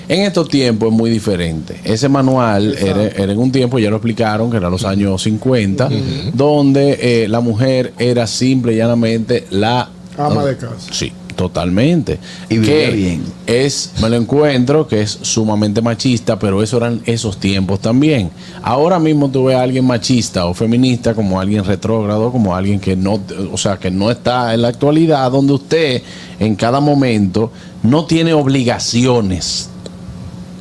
En 0.07 0.21
estos 0.21 0.49
tiempos 0.49 0.91
es 0.91 0.97
muy 0.97 1.09
diferente. 1.09 1.79
Ese 1.83 2.09
manual 2.09 2.75
era, 2.77 3.03
era 3.03 3.31
en 3.31 3.39
un 3.39 3.51
tiempo, 3.51 3.79
ya 3.79 3.89
lo 3.89 3.97
explicaron, 3.97 4.51
que 4.51 4.57
era 4.57 4.69
los 4.69 4.83
años 4.83 5.21
50, 5.23 5.89
donde 6.33 7.23
eh, 7.23 7.27
la 7.27 7.39
mujer 7.39 7.93
era 7.97 8.27
simple 8.27 8.73
y 8.73 8.77
llanamente 8.77 9.45
la 9.51 9.89
Ama 10.17 10.45
de 10.45 10.57
casa. 10.57 10.91
Sí, 10.91 11.11
totalmente. 11.35 12.19
Y 12.49 12.57
vivía 12.57 12.89
Que 12.89 12.91
bien. 12.91 13.23
Es, 13.47 13.93
me 14.01 14.09
lo 14.09 14.17
encuentro, 14.17 14.87
que 14.87 15.01
es 15.01 15.19
sumamente 15.21 15.81
machista, 15.81 16.37
pero 16.37 16.61
eso 16.61 16.77
eran 16.77 17.01
esos 17.05 17.37
tiempos 17.37 17.79
también. 17.79 18.29
Ahora 18.61 18.99
mismo 18.99 19.29
tú 19.29 19.45
ves 19.45 19.55
a 19.55 19.63
alguien 19.63 19.85
machista 19.85 20.45
o 20.45 20.53
feminista 20.53 21.13
como 21.13 21.39
alguien 21.39 21.63
retrógrado, 21.63 22.31
como 22.31 22.55
alguien 22.55 22.79
que 22.79 22.95
no, 22.95 23.19
o 23.51 23.57
sea, 23.57 23.77
que 23.77 23.89
no 23.89 24.11
está 24.11 24.53
en 24.53 24.61
la 24.63 24.67
actualidad, 24.67 25.31
donde 25.31 25.53
usted 25.53 26.01
en 26.39 26.55
cada 26.55 26.79
momento 26.79 27.51
no 27.83 28.05
tiene 28.05 28.33
obligaciones. 28.33 29.70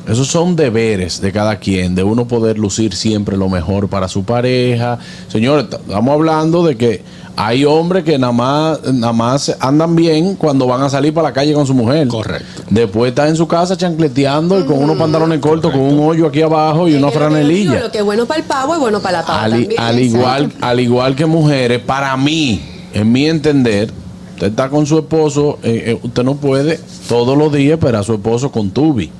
Esos 0.07 0.27
son 0.27 0.55
deberes 0.55 1.21
de 1.21 1.31
cada 1.31 1.57
quien, 1.57 1.93
de 1.93 2.03
uno 2.03 2.27
poder 2.27 2.57
lucir 2.57 2.95
siempre 2.95 3.37
lo 3.37 3.49
mejor 3.49 3.87
para 3.87 4.07
su 4.07 4.23
pareja. 4.23 4.97
Señores, 5.27 5.65
estamos 5.69 6.13
hablando 6.13 6.65
de 6.65 6.75
que 6.75 7.03
hay 7.35 7.65
hombres 7.65 8.03
que 8.03 8.17
nada 8.17 8.33
más, 8.33 8.83
nada 8.83 9.13
más 9.13 9.55
andan 9.59 9.95
bien 9.95 10.35
cuando 10.35 10.67
van 10.67 10.81
a 10.81 10.89
salir 10.89 11.13
para 11.13 11.29
la 11.29 11.33
calle 11.33 11.53
con 11.53 11.65
su 11.67 11.73
mujer. 11.73 12.07
Correcto. 12.07 12.63
Después 12.69 13.09
está 13.09 13.27
en 13.27 13.35
su 13.35 13.47
casa 13.47 13.77
chancleteando 13.77 14.59
y 14.59 14.63
con 14.63 14.79
unos 14.83 14.97
pantalones 14.97 15.39
cortos, 15.39 15.71
con 15.71 15.81
un 15.81 15.99
hoyo 15.99 16.27
aquí 16.27 16.41
abajo 16.41 16.87
y 16.87 16.93
una 16.93 17.01
yo 17.01 17.07
digo, 17.07 17.19
franelilla. 17.19 17.79
Lo 17.79 17.91
que 17.91 17.99
es 17.99 18.03
bueno 18.03 18.25
para 18.25 18.39
el 18.39 18.45
pavo 18.45 18.73
es 18.73 18.79
bueno 18.79 18.99
para 19.01 19.19
la 19.19 19.25
pava 19.25 19.43
Al, 19.43 19.51
también. 19.51 19.79
al 19.79 19.99
igual, 19.99 20.51
al 20.61 20.79
igual 20.79 21.15
que 21.15 21.25
mujeres, 21.25 21.79
para 21.79 22.17
mí, 22.17 22.61
en 22.93 23.11
mi 23.11 23.27
entender, 23.27 23.91
usted 24.33 24.47
está 24.47 24.69
con 24.69 24.85
su 24.85 24.97
esposo, 24.97 25.59
eh, 25.63 25.83
eh, 25.87 25.99
usted 26.01 26.23
no 26.23 26.35
puede 26.35 26.79
todos 27.07 27.37
los 27.37 27.53
días 27.53 27.73
esperar 27.73 28.01
a 28.01 28.03
su 28.03 28.13
esposo 28.13 28.51
con 28.51 28.71
tubi. 28.71 29.11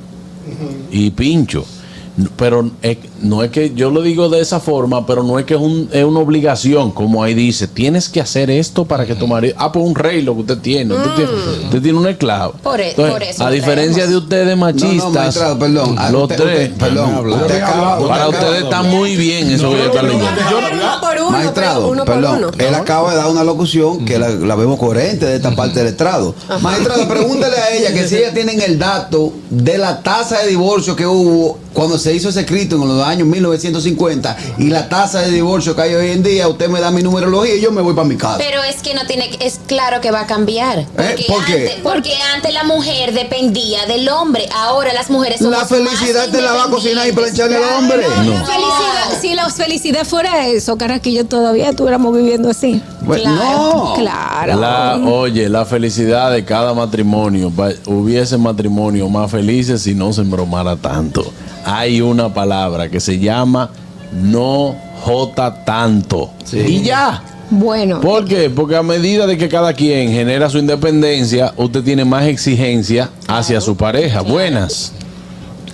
Y 0.92 1.10
pincho. 1.12 1.66
Pero 2.36 2.70
es- 2.82 2.98
no 3.22 3.42
es 3.42 3.52
que 3.52 3.72
yo 3.74 3.90
lo 3.90 4.02
digo 4.02 4.28
de 4.28 4.42
esa 4.42 4.60
forma, 4.60 5.08
pero 5.08 5.24
no 5.24 5.40
es 5.40 5.46
que 5.46 5.54
es, 5.54 5.60
un- 5.62 5.88
es 5.94 6.04
una 6.04 6.20
obligación, 6.20 6.92
como 6.92 7.24
ahí 7.24 7.34
dice, 7.34 7.70
tienes 7.70 8.10
que 8.10 8.20
hacer 8.20 8.50
esto 8.52 8.84
para 8.84 9.06
que 9.06 9.16
tu 9.16 9.28
marido. 9.28 9.56
Ah, 9.58 9.72
pues 9.72 9.86
un 9.86 9.96
rey 9.96 10.22
lo 10.22 10.34
que 10.36 10.42
usted 10.42 10.58
tiene. 10.58 10.94
Usted, 10.94 11.10
tiene, 11.16 11.32
usted 11.64 11.82
tiene 11.82 11.98
un 11.98 12.08
esclavo. 12.08 12.54
Por 12.62 12.82
e- 12.82 12.90
Entonces, 12.90 13.14
por 13.14 13.24
eso 13.24 13.46
a 13.46 13.50
diferencia 13.50 14.08
de 14.08 14.18
ustedes 14.18 14.58
machistas, 14.58 14.98
No, 14.98 15.04
no, 15.06 15.10
magistrado, 15.12 15.58
perdón. 15.60 15.96
Ah, 15.98 16.12
los 16.12 16.24
usted- 16.24 16.36
tres, 16.36 16.72
usted- 16.74 16.86
perdón. 16.86 17.30
Usted 17.32 17.62
acaba- 17.62 18.08
para 18.08 18.28
ustedes 18.28 18.64
está 18.64 18.84
muy 18.84 19.16
bien 19.16 19.50
eso 19.50 19.72
que 19.72 19.78
yo 19.78 19.86
estoy 19.86 20.02
leyendo. 20.04 20.26
Uno 21.32 21.44
por 21.44 21.54
uno, 21.54 21.54
Magistrado, 21.54 21.88
uno 21.90 22.06
por 22.06 22.16
perdón, 22.16 22.38
uno. 22.38 22.52
él 22.58 22.76
acaba 22.76 23.12
de 23.12 23.18
dar 23.18 23.28
una 23.28 23.44
locución 23.44 24.06
que 24.06 24.20
la, 24.20 24.30
la 24.30 24.56
vemos 24.56 24.80
coherente 24.80 25.26
de 25.26 25.36
esta 25.38 25.52
parte 25.56 25.80
del 25.80 25.90
estrado. 25.90 26.36
Magistrado, 26.62 27.08
pregúntale 27.08 27.58
a 27.58 27.72
ella 27.72 27.94
que 27.94 28.08
si 28.08 28.18
ella 28.18 28.34
tienen 28.34 28.62
el 28.62 28.78
dato 28.80 29.34
de 29.50 29.78
la 29.78 30.02
tasa 30.02 30.40
de 30.40 30.48
divorcio 30.50 30.96
que 30.96 31.06
hubo 31.06 31.60
cuando 31.74 31.98
se 31.98 32.14
hizo 32.14 32.30
ese 32.30 32.42
escrito 32.42 32.76
en 32.76 32.88
los 32.88 33.06
años 33.06 33.28
1950 33.28 34.38
y 34.58 34.66
la 34.70 34.90
tasa 34.90 35.22
de 35.22 35.32
divorcio 35.32 35.76
que 35.76 35.82
hay 35.82 35.94
hoy 35.96 36.12
en 36.12 36.24
día, 36.24 36.48
usted 36.48 36.68
me 36.68 36.80
da 36.82 36.92
mi 36.92 37.02
numerología 37.02 37.56
y 37.56 37.62
yo 37.62 37.72
me 37.72 37.82
voy 37.82 37.94
para 37.94 38.08
mi 38.08 38.18
casa. 38.18 38.38
Pero 38.38 38.62
es 38.64 38.82
que 38.82 38.94
no 38.94 39.06
tiene, 39.06 39.30
es 39.40 39.60
claro 39.68 40.02
que 40.02 40.12
va 40.12 40.22
a 40.22 40.28
cambiar. 40.28 40.86
Porque, 40.96 41.26
¿Por 41.28 41.46
qué? 41.46 41.54
Antes, 41.54 41.76
porque 41.82 42.14
antes 42.36 42.54
la 42.54 42.64
mujer 42.64 43.14
dependía 43.14 43.86
del 43.86 44.08
hombre, 44.10 44.50
ahora 44.54 44.94
las 44.94 45.10
mujeres 45.10 45.40
somos 45.40 45.58
La 45.58 45.66
felicidad 45.66 46.24
más 46.24 46.32
te 46.32 46.42
la 46.42 46.52
va 46.54 46.66
a 46.66 46.70
cocinar 46.70 47.08
y 47.08 47.12
plancharle 47.14 47.56
al 47.56 47.64
hombre. 47.64 48.06
No, 48.18 48.34
la 48.34 48.46
felicidad, 48.46 49.22
si 49.22 49.34
la 49.34 49.50
felicidad 49.50 50.06
fuera 50.06 50.48
eso, 50.48 50.78
Carraquillo, 50.78 51.21
todavía 51.24 51.70
estuviéramos 51.70 52.16
viviendo 52.16 52.50
así. 52.50 52.82
Bueno, 53.02 53.36
no. 53.36 53.94
Claro. 53.96 54.60
La, 54.60 54.98
oye, 54.98 55.50
la 55.50 55.66
felicidad 55.66 56.32
de 56.32 56.44
cada 56.46 56.74
matrimonio, 56.74 57.52
hubiese 57.88 58.38
matrimonio 58.38 59.10
más 59.10 59.32
felices 59.32 59.82
si 59.82 59.94
no 59.96 60.14
se 60.14 60.22
embromara 60.22 60.76
tanto. 60.76 61.32
Hay 61.66 62.02
una 62.02 62.34
palabra 62.34 62.90
que 62.90 63.00
se 63.00 63.20
llama 63.20 63.70
no 64.12 64.76
jota 65.02 65.64
tanto. 65.64 66.32
Y 66.52 66.82
ya. 66.82 67.24
Bueno, 67.50 68.00
¿Por 68.00 68.24
qué? 68.26 68.50
Porque 68.50 68.78
a 68.78 68.84
medida 68.84 69.28
de 69.28 69.38
que 69.38 69.50
cada 69.50 69.74
quien 69.74 70.10
genera 70.10 70.50
su 70.50 70.58
independencia, 70.58 71.54
usted 71.58 71.84
tiene 71.84 72.06
más 72.06 72.26
exigencia 72.26 73.10
hacia 73.28 73.60
su 73.60 73.76
pareja. 73.76 74.22
Buenas, 74.22 74.94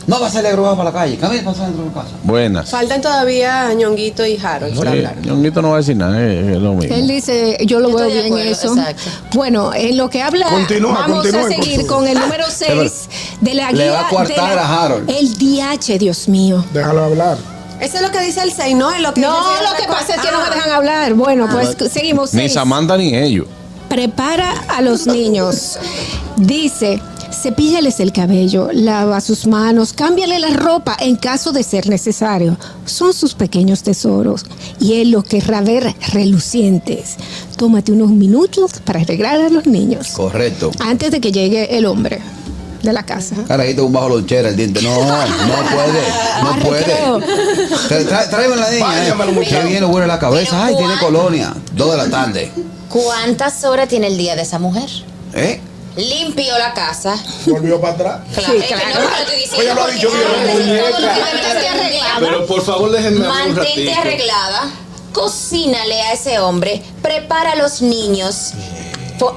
No 0.08 0.22
va 0.22 0.28
a 0.28 0.32
salir 0.32 0.54
grabar 0.54 0.78
para 0.78 0.90
la 0.90 0.94
calle. 0.94 1.18
Camine 1.18 1.44
para 1.44 1.58
dentro 1.66 1.84
de 1.84 1.90
la 1.90 1.94
casa. 2.02 2.16
buenas. 2.24 2.70
Faltan 2.70 3.02
todavía 3.02 3.74
Ñonguito 3.74 4.26
y 4.26 4.38
Harold 4.42 4.74
Sí, 4.82 4.88
hablar. 4.88 5.18
Ñonguito 5.22 5.62
no 5.62 5.70
va 5.72 5.76
a 5.76 5.78
decir 5.80 5.98
nada, 5.98 6.24
es, 6.26 6.48
es 6.56 6.58
lo 6.62 6.74
mismo. 6.76 6.96
él 6.96 7.08
dice, 7.10 7.58
yo 7.66 7.80
lo 7.82 7.90
Yo 7.90 7.98
veo 7.98 8.08
bien 8.08 8.26
acuerdo, 8.28 8.50
eso. 8.52 8.74
exacto. 8.78 9.04
Bueno, 9.34 9.74
en 9.74 9.98
lo 9.98 10.10
que 10.10 10.22
habla, 10.24 10.48
Continúa, 10.48 10.94
vamos 11.08 11.26
a 11.28 11.44
seguir 11.50 11.86
con 11.86 12.08
el 12.08 12.18
número 12.20 12.46
6 12.50 13.10
de 13.42 13.54
la 13.54 13.72
guía. 13.74 13.84
Le 13.86 13.90
va 13.92 14.08
a 14.08 14.10
coartar 14.10 14.50
de 14.50 14.56
la- 14.56 14.62
a 14.66 14.86
Harold. 14.86 15.10
El 15.10 15.34
DH, 15.38 15.98
Dios 16.00 16.30
mío. 16.30 16.64
Déjalo 16.74 17.04
hablar. 17.04 17.38
Eso 17.82 17.98
es 17.98 18.02
lo 18.02 18.10
que 18.10 18.22
dice 18.22 18.42
el 18.42 18.52
6, 18.54 18.76
¿no? 18.78 18.90
Es 18.92 19.02
lo 19.02 19.14
que 19.14 19.20
No, 19.22 19.30
lo 19.38 19.76
que 19.78 19.88
pasa 19.88 20.16
es 20.16 20.22
que 20.22 20.32
no 20.32 20.38
Ah. 20.40 20.48
me 20.50 20.56
dejan 20.56 20.72
hablar. 20.72 21.14
Bueno, 21.16 21.48
pues 21.52 21.76
seguimos. 21.92 22.34
Ni. 22.34 22.48
Samantha 22.48 22.96
ni 22.98 23.14
ellos. 23.14 23.46
Prepara 23.90 24.52
a 24.70 24.82
los 24.82 25.06
niños. 25.06 25.78
Dice, 26.38 27.00
cepíllales 27.42 28.00
el 28.00 28.12
cabello, 28.12 28.70
lava 28.72 29.22
sus 29.22 29.48
manos, 29.48 29.94
cámbiale 29.94 30.40
la 30.40 30.50
ropa 30.50 30.96
en 31.00 31.16
caso 31.16 31.52
de 31.52 31.64
ser 31.64 31.88
necesario. 31.90 32.58
Son 32.86 33.14
sus 33.14 33.34
pequeños 33.34 33.84
tesoros 33.84 34.46
y 34.80 34.96
él 35.02 35.12
los 35.12 35.24
querrá 35.24 35.62
ver 35.62 35.96
relucientes. 36.14 37.16
Tómate 37.56 37.92
unos 37.92 38.12
minutos 38.12 38.74
para 38.84 39.02
arreglar 39.02 39.42
a 39.42 39.50
los 39.50 39.66
niños 39.66 40.10
Correcto. 40.10 40.72
antes 40.80 41.12
de 41.12 41.22
que 41.22 41.32
llegue 41.32 41.78
el 41.78 41.86
hombre 41.86 42.22
de 42.84 42.94
la 42.94 43.04
casa. 43.04 43.36
Carajito 43.48 43.86
un 43.86 43.94
bajo 43.94 44.10
lonchera 44.10 44.50
el 44.50 44.56
diente. 44.56 44.82
No, 44.82 44.96
no 44.96 45.16
puede. 45.74 46.04
No 46.44 46.56
puede. 46.64 48.26
Tráeme 48.30 48.56
la 48.56 48.70
niña. 48.70 49.08
Eh. 49.08 49.32
muchacho. 49.34 49.62
Que 49.62 49.68
viene 49.68 49.86
huele 49.86 50.08
la 50.08 50.20
cabeza. 50.20 50.66
Ay, 50.66 50.76
tiene 50.78 50.98
colonia. 51.00 51.54
Dos 51.74 51.92
de 51.92 51.98
la 51.98 52.10
tarde. 52.10 52.52
¿Cuántas 52.90 53.64
horas 53.64 53.90
tiene 53.90 54.08
el 54.08 54.18
día 54.18 54.36
de 54.36 54.44
esa 54.44 54.60
mujer? 54.60 54.90
¿Eh? 55.34 55.60
Limpió 55.98 56.58
la 56.60 56.74
casa. 56.74 57.18
Volvió 57.48 57.82
para 57.82 57.94
atrás. 57.94 58.22
Claro, 58.36 58.54
es 58.54 58.66
que 58.66 58.76
no, 58.76 58.82
pero 58.94 59.10
estoy 59.20 59.36
diciendo 59.36 59.58
Oye, 59.58 59.74
lo 59.74 59.84
ha 59.84 59.88
dicho 59.88 60.10
bien. 60.12 60.82
Pero 62.20 62.46
por 62.46 62.62
favor 62.64 62.92
déjenme 62.92 63.22
un 63.22 63.28
Mantente 63.28 63.94
arreglada, 63.94 64.70
cocínale 65.12 66.02
a 66.02 66.14
ese 66.14 66.40
hombre, 66.40 66.84
prepara 67.02 67.54
a 67.54 67.56
los 67.56 67.82
niños. 67.82 68.54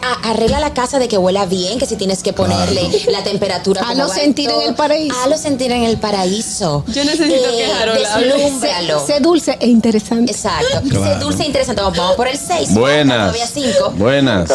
A- 0.02 0.30
arregla 0.30 0.60
la 0.60 0.74
casa 0.74 0.98
de 0.98 1.08
que 1.08 1.16
huela 1.18 1.46
bien, 1.46 1.78
que 1.78 1.86
si 1.86 1.96
tienes 1.96 2.22
que 2.22 2.32
ponerle 2.32 2.82
la 3.10 3.22
temperatura. 3.24 3.82
Va 3.82 3.94
y 3.94 4.10
sentir 4.10 4.50
en 4.50 4.62
el 4.68 4.74
paraíso. 4.74 5.14
Hazlo 5.22 5.36
sentir 5.36 5.72
en 5.72 5.84
el 5.84 5.98
paraíso. 5.98 6.84
Yo 6.88 7.04
necesito 7.04 7.50
que 7.56 7.64
Harold 7.66 8.04
hable. 8.06 8.26
Deslúmbralo. 8.34 9.06
Sé 9.06 9.20
dulce 9.20 9.56
e 9.60 9.68
interesante. 9.68 10.32
Exacto. 10.32 10.80
Sé 10.82 11.14
dulce 11.20 11.42
e 11.42 11.46
interesante. 11.46 11.82
Vamos, 11.82 12.16
por 12.16 12.28
el 12.28 12.36
6. 12.36 12.74
Buenas. 12.74 13.32
Todavía 13.32 13.46
5. 13.46 13.90
Buenas. 13.96 14.50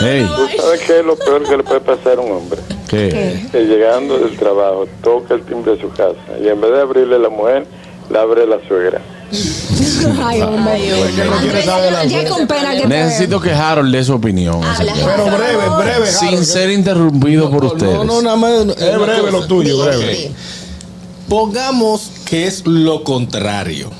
Hey, 0.00 0.28
¿Sabes 0.60 0.80
qué 0.82 0.98
es 1.00 1.04
lo 1.04 1.16
peor 1.16 1.48
que 1.48 1.56
le 1.56 1.62
puede 1.62 1.80
pasar 1.80 2.18
a 2.18 2.20
un 2.20 2.32
hombre? 2.32 2.60
¿qué? 2.88 3.46
Que 3.50 3.64
llegando 3.64 4.18
del 4.18 4.36
trabajo 4.38 4.86
toca 5.02 5.34
el 5.34 5.44
timbre 5.44 5.72
de 5.76 5.80
su 5.80 5.90
casa 5.90 6.16
y 6.42 6.48
en 6.48 6.60
vez 6.60 6.70
de 6.72 6.80
abrirle 6.80 7.18
la 7.18 7.28
mujer, 7.28 7.66
le 8.10 8.18
abre 8.18 8.46
la 8.46 8.58
suegra. 8.68 9.00
Ay, 10.24 10.40
hombre. 10.42 10.80
Ya 12.08 12.28
con 12.28 12.46
pena 12.46 12.76
que 12.76 12.86
Necesito 12.86 13.40
que 13.40 13.50
Harold 13.52 13.92
dé 13.92 14.04
su 14.04 14.14
opinión. 14.14 14.62
Habla. 14.62 14.92
Pero 14.94 15.24
breve, 15.26 15.68
breve. 15.78 16.06
Sin 16.06 16.28
Harold, 16.28 16.44
ser 16.44 16.70
interrumpido 16.70 17.50
por 17.50 17.64
ustedes. 17.64 17.94
No, 17.94 18.04
no, 18.04 18.22
nada 18.22 18.36
más. 18.36 18.52
Es 18.76 18.98
breve 18.98 19.30
lo 19.30 19.46
tuyo, 19.46 19.84
breve. 19.84 20.32
Pongamos 21.28 22.10
que 22.26 22.46
es 22.46 22.66
lo 22.66 23.04
contrario. 23.04 23.90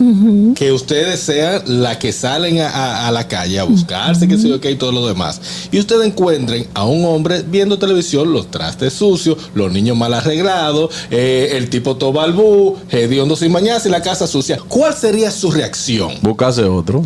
Que 0.55 0.73
ustedes 0.73 1.21
sean 1.21 1.63
la 1.67 1.99
que 1.99 2.13
salen 2.13 2.61
a, 2.61 2.69
a- 2.69 3.09
a 3.09 3.13
la 3.13 3.29
calle 3.29 3.59
a 3.59 3.65
buscarse, 3.65 4.27
que 4.29 4.37
sé 4.37 4.49
yo 4.49 4.61
qué, 4.61 4.73
y 4.73 4.77
todo 4.77 4.91
lo 4.93 5.07
demás. 5.07 5.41
Y 5.71 5.79
ustedes 5.79 6.05
encuentren 6.07 6.67
a 6.75 6.85
un 6.85 7.05
hombre 7.05 7.43
viendo 7.47 7.79
televisión, 7.79 8.33
los 8.33 8.51
trastes 8.51 8.93
sucios, 8.95 9.39
los 9.55 9.73
niños 9.73 9.97
mal 9.97 10.13
arreglados, 10.13 10.91
eh, 11.11 11.51
el 11.53 11.71
tipo 11.71 11.97
tobalbú, 11.97 12.77
hediondo 12.91 13.37
sin 13.37 13.53
bañarse 13.53 13.89
y 13.89 13.93
la 13.93 14.03
casa 14.03 14.27
sucia. 14.27 14.59
¿Cuál 14.69 14.93
sería 14.95 15.31
su 15.31 15.51
reacción? 15.51 16.13
Buscase 16.21 16.65
otro. 16.65 17.03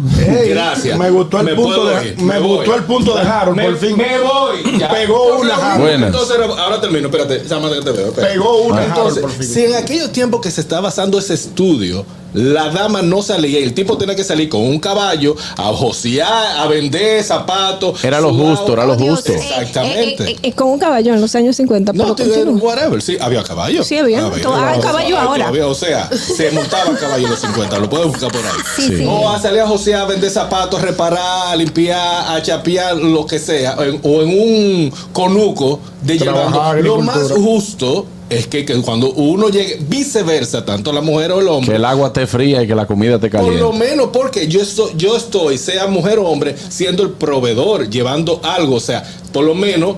Gracias. 0.48 0.98
Me 0.98 1.10
gustó 1.10 1.40
el 1.40 1.46
Me 1.46 1.54
punto 1.54 1.84
de 1.86 2.08
ir, 2.08 2.18
me 2.18 2.30
me 2.30 2.40
gustó 2.40 2.74
el 2.74 2.84
punto 2.84 3.14
de 3.14 3.20
Harold, 3.22 3.56
Me, 3.58 3.64
por 3.64 3.76
fin. 3.76 3.96
me 3.96 4.18
voy. 4.18 4.78
Ya. 4.78 4.88
Pegó 4.88 5.36
una, 5.38 5.52
Entonces, 5.52 5.64
Harold. 5.64 5.80
Buenas. 5.82 6.06
Entonces, 6.06 6.36
ahora 6.58 6.80
termino, 6.80 7.08
espérate, 7.08 7.38
que 7.42 7.44
te 7.48 7.54
veo. 7.92 8.06
espérate. 8.08 8.32
Pegó 8.32 8.62
una, 8.62 8.76
Harold, 8.76 8.88
Entonces, 8.96 9.20
por 9.22 9.30
fin. 9.32 9.46
si 9.46 9.64
en 9.64 9.74
aquellos 9.74 10.10
tiempos 10.12 10.40
que 10.40 10.50
se 10.50 10.62
está 10.62 10.80
basando 10.80 11.09
ese 11.18 11.34
estudio, 11.34 12.04
la 12.32 12.68
dama 12.70 13.02
no 13.02 13.22
salía 13.22 13.58
y 13.58 13.64
el 13.64 13.74
tipo 13.74 13.98
tenía 13.98 14.14
que 14.14 14.22
salir 14.22 14.48
con 14.48 14.60
un 14.60 14.78
caballo 14.78 15.34
a 15.56 15.64
josear, 15.72 16.58
a 16.58 16.66
vender 16.68 17.24
zapatos. 17.24 18.04
Era 18.04 18.20
lo 18.20 18.32
justo, 18.32 18.72
era 18.72 18.84
lo 18.86 18.96
justo. 18.96 19.32
Exactamente. 19.32 20.22
Eh, 20.24 20.30
eh, 20.30 20.38
eh, 20.44 20.52
con 20.52 20.68
un 20.68 20.78
caballo 20.78 21.12
en 21.12 21.20
los 21.20 21.34
años 21.34 21.56
50. 21.56 21.92
no, 21.92 22.14
pero 22.14 22.52
whatever, 22.52 23.02
sí, 23.02 23.16
había 23.20 23.42
caballo. 23.42 23.82
Sí, 23.82 23.98
había. 23.98 24.30
To- 24.42 24.54
ah, 24.54 24.76
caballo 24.80 25.18
ahora. 25.18 25.50
O 25.66 25.74
sea, 25.74 26.08
se 26.08 26.52
montaba 26.52 26.94
caballo 26.96 27.24
en 27.24 27.30
los 27.32 27.40
50, 27.40 27.78
lo 27.80 27.90
puedes 27.90 28.06
buscar 28.06 28.30
por 28.30 28.40
ahí. 28.44 28.52
Sí, 28.76 28.96
sí. 28.98 29.04
O 29.08 29.28
a 29.28 29.40
salir 29.40 29.60
a 29.60 29.66
josear, 29.66 30.02
a 30.02 30.06
vender 30.06 30.30
zapatos, 30.30 30.80
reparar, 30.82 31.48
a 31.48 31.56
limpiar, 31.56 32.36
a 32.36 32.40
chapear, 32.42 32.96
lo 32.96 33.26
que 33.26 33.40
sea, 33.40 33.76
en- 33.80 33.98
o 34.04 34.22
en 34.22 34.28
un 34.28 34.92
conuco 35.12 35.80
de 36.02 36.16
llevando. 36.16 36.74
Lo 36.74 37.00
más 37.00 37.32
justo 37.32 38.06
es 38.30 38.46
que, 38.46 38.64
que 38.64 38.80
cuando 38.80 39.10
uno 39.12 39.48
llegue, 39.48 39.78
viceversa, 39.88 40.64
tanto 40.64 40.92
la 40.92 41.00
mujer 41.00 41.32
o 41.32 41.40
el 41.40 41.46
Que 41.46 41.50
hombre, 41.50 41.76
el 41.76 41.84
agua 41.84 42.06
esté 42.08 42.26
fría 42.26 42.62
y 42.62 42.66
que 42.66 42.74
la 42.74 42.86
comida 42.86 43.16
esté 43.16 43.28
por 43.28 43.40
caliente. 43.40 43.60
lo 43.60 43.72
menos 43.72 44.08
porque 44.12 44.46
yo 44.48 44.62
estoy, 44.62 44.92
yo 44.96 45.16
estoy, 45.16 45.58
sea 45.58 45.86
mujer 45.88 46.18
o 46.18 46.26
hombre, 46.28 46.54
siendo 46.68 47.02
el 47.02 47.10
proveedor, 47.10 47.90
llevando 47.90 48.40
algo, 48.42 48.76
o 48.76 48.80
sea, 48.80 49.02
por 49.32 49.44
lo 49.44 49.54
menos 49.54 49.96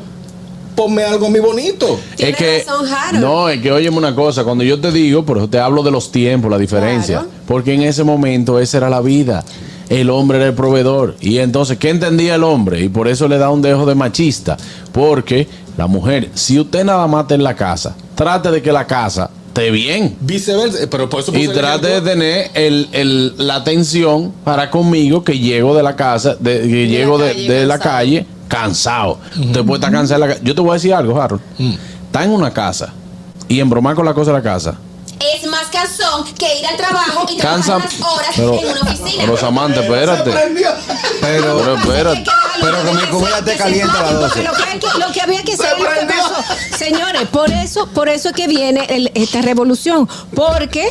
ponme 0.75 1.03
algo 1.05 1.29
muy 1.29 1.41
bonito. 1.41 2.01
Es 2.19 2.35
que 2.35 2.65
razón, 2.67 3.21
no, 3.21 3.49
es 3.51 3.61
que 3.61 3.71
óyeme 3.71 3.99
una 3.99 4.15
cosa, 4.15 4.43
cuando 4.45 4.65
yo 4.65 4.81
te 4.81 4.91
digo, 4.91 5.25
por 5.25 5.37
eso 5.39 5.49
te 5.49 5.59
hablo 5.59 5.83
de 5.83 5.91
los 5.91 6.11
tiempos, 6.11 6.51
la 6.51 6.59
diferencia, 6.59 7.19
Claro. 7.19 7.31
porque 7.47 7.75
en 7.75 7.83
ese 7.83 8.03
momento 8.05 8.59
esa 8.59 8.79
era 8.79 8.89
la 8.91 9.01
vida. 9.03 9.45
El 9.91 10.09
hombre 10.09 10.39
era 10.39 10.47
el 10.47 10.55
proveedor. 10.55 11.17
Y 11.21 11.37
entonces, 11.39 11.77
¿qué 11.77 11.91
entendía 11.91 12.37
el 12.37 12.45
hombre? 12.45 12.81
Y 12.81 12.89
por 12.89 13.09
eso 13.09 13.29
le 13.29 13.37
da 13.37 13.51
un 13.51 13.61
dejo 13.61 13.85
de 13.85 13.95
machista. 13.95 14.57
Porque 14.91 15.47
la 15.76 15.87
mujer, 15.87 16.31
si 16.35 16.59
usted 16.61 16.85
nada 16.85 17.07
más 17.07 17.23
está 17.23 17.35
en 17.35 17.45
la 17.45 17.55
casa, 17.57 17.95
trate 18.14 18.50
de 18.50 18.61
que 18.62 18.73
la 18.73 18.87
casa 18.87 19.31
esté 19.49 19.71
bien. 19.71 20.17
Viceversa, 20.21 20.83
eh, 20.83 20.87
pero 20.87 21.09
por 21.11 21.21
eso 21.21 21.33
Y 21.37 21.49
trate 21.49 21.87
de 21.88 22.00
tener 22.00 22.50
el, 22.55 22.88
el- 22.93 23.35
la 23.38 23.57
atención 23.57 24.33
para 24.45 24.71
conmigo 24.71 25.25
que 25.25 25.38
llego 25.38 25.75
de 25.75 25.83
la 25.83 25.95
casa, 25.97 26.37
de, 26.38 26.61
que 26.62 26.87
llego 26.88 27.19
de, 27.19 27.33
calle, 27.33 27.52
de 27.52 27.67
la 27.67 27.79
cansado. 27.79 27.97
calle 27.97 28.26
cansado. 28.49 29.19
Usted 29.38 29.64
puede 29.64 29.79
estar 29.79 29.93
cansado. 29.93 30.25
en 30.25 30.31
la 30.31 30.38
Yo 30.41 30.55
te 30.55 30.61
voy 30.61 30.71
a 30.71 30.75
decir 30.75 30.93
algo, 30.95 31.21
Harold. 31.21 31.41
Está 32.07 32.25
en 32.25 32.31
una 32.31 32.50
casa 32.52 32.93
y 33.49 33.61
embromar 33.61 33.95
con 33.95 34.05
la 34.05 34.12
cosa 34.14 34.31
de 34.31 34.37
la 34.38 34.43
casa. 34.43 34.75
Es 35.35 35.49
más 35.49 35.67
cansón 35.67 36.25
que 36.38 36.59
ir 36.59 36.67
al 36.67 36.76
trabajo 36.76 37.26
y 37.33 37.37
trabajar 37.37 37.81
Cansa. 37.81 38.05
horas 38.05 38.29
Pero, 38.35 38.55
en 38.59 38.69
una 38.71 38.81
oficina. 38.81 39.23
pero 39.25 39.37
Samantha, 39.37 39.81
espérate. 39.83 40.31
Pero 41.21 41.59
Pero, 41.59 41.76
espérate. 41.76 42.25
Que 42.62 42.69
Pero 42.71 42.85
con 42.85 42.97
mi 42.97 43.02
comida 43.11 43.38
esté 43.38 43.57
caliente 43.57 43.97
a 43.99 44.02
las 44.02 44.12
12. 44.21 44.42
Lo 44.45 44.52
que, 44.52 44.78
que- 44.78 44.99
lo 44.99 45.12
que 45.12 45.21
había 45.21 45.42
que 45.42 45.52
hacer 45.54 45.75
este 45.78 46.07
caso, 46.07 46.35
señores, 46.78 47.28
por 47.28 47.50
eso, 47.50 47.87
por 47.88 48.09
eso 48.09 48.28
es 48.31 48.35
que 48.35 48.47
viene 48.47 48.87
el- 48.88 49.11
esta 49.14 49.42
revolución, 49.42 50.09
porque 50.35 50.88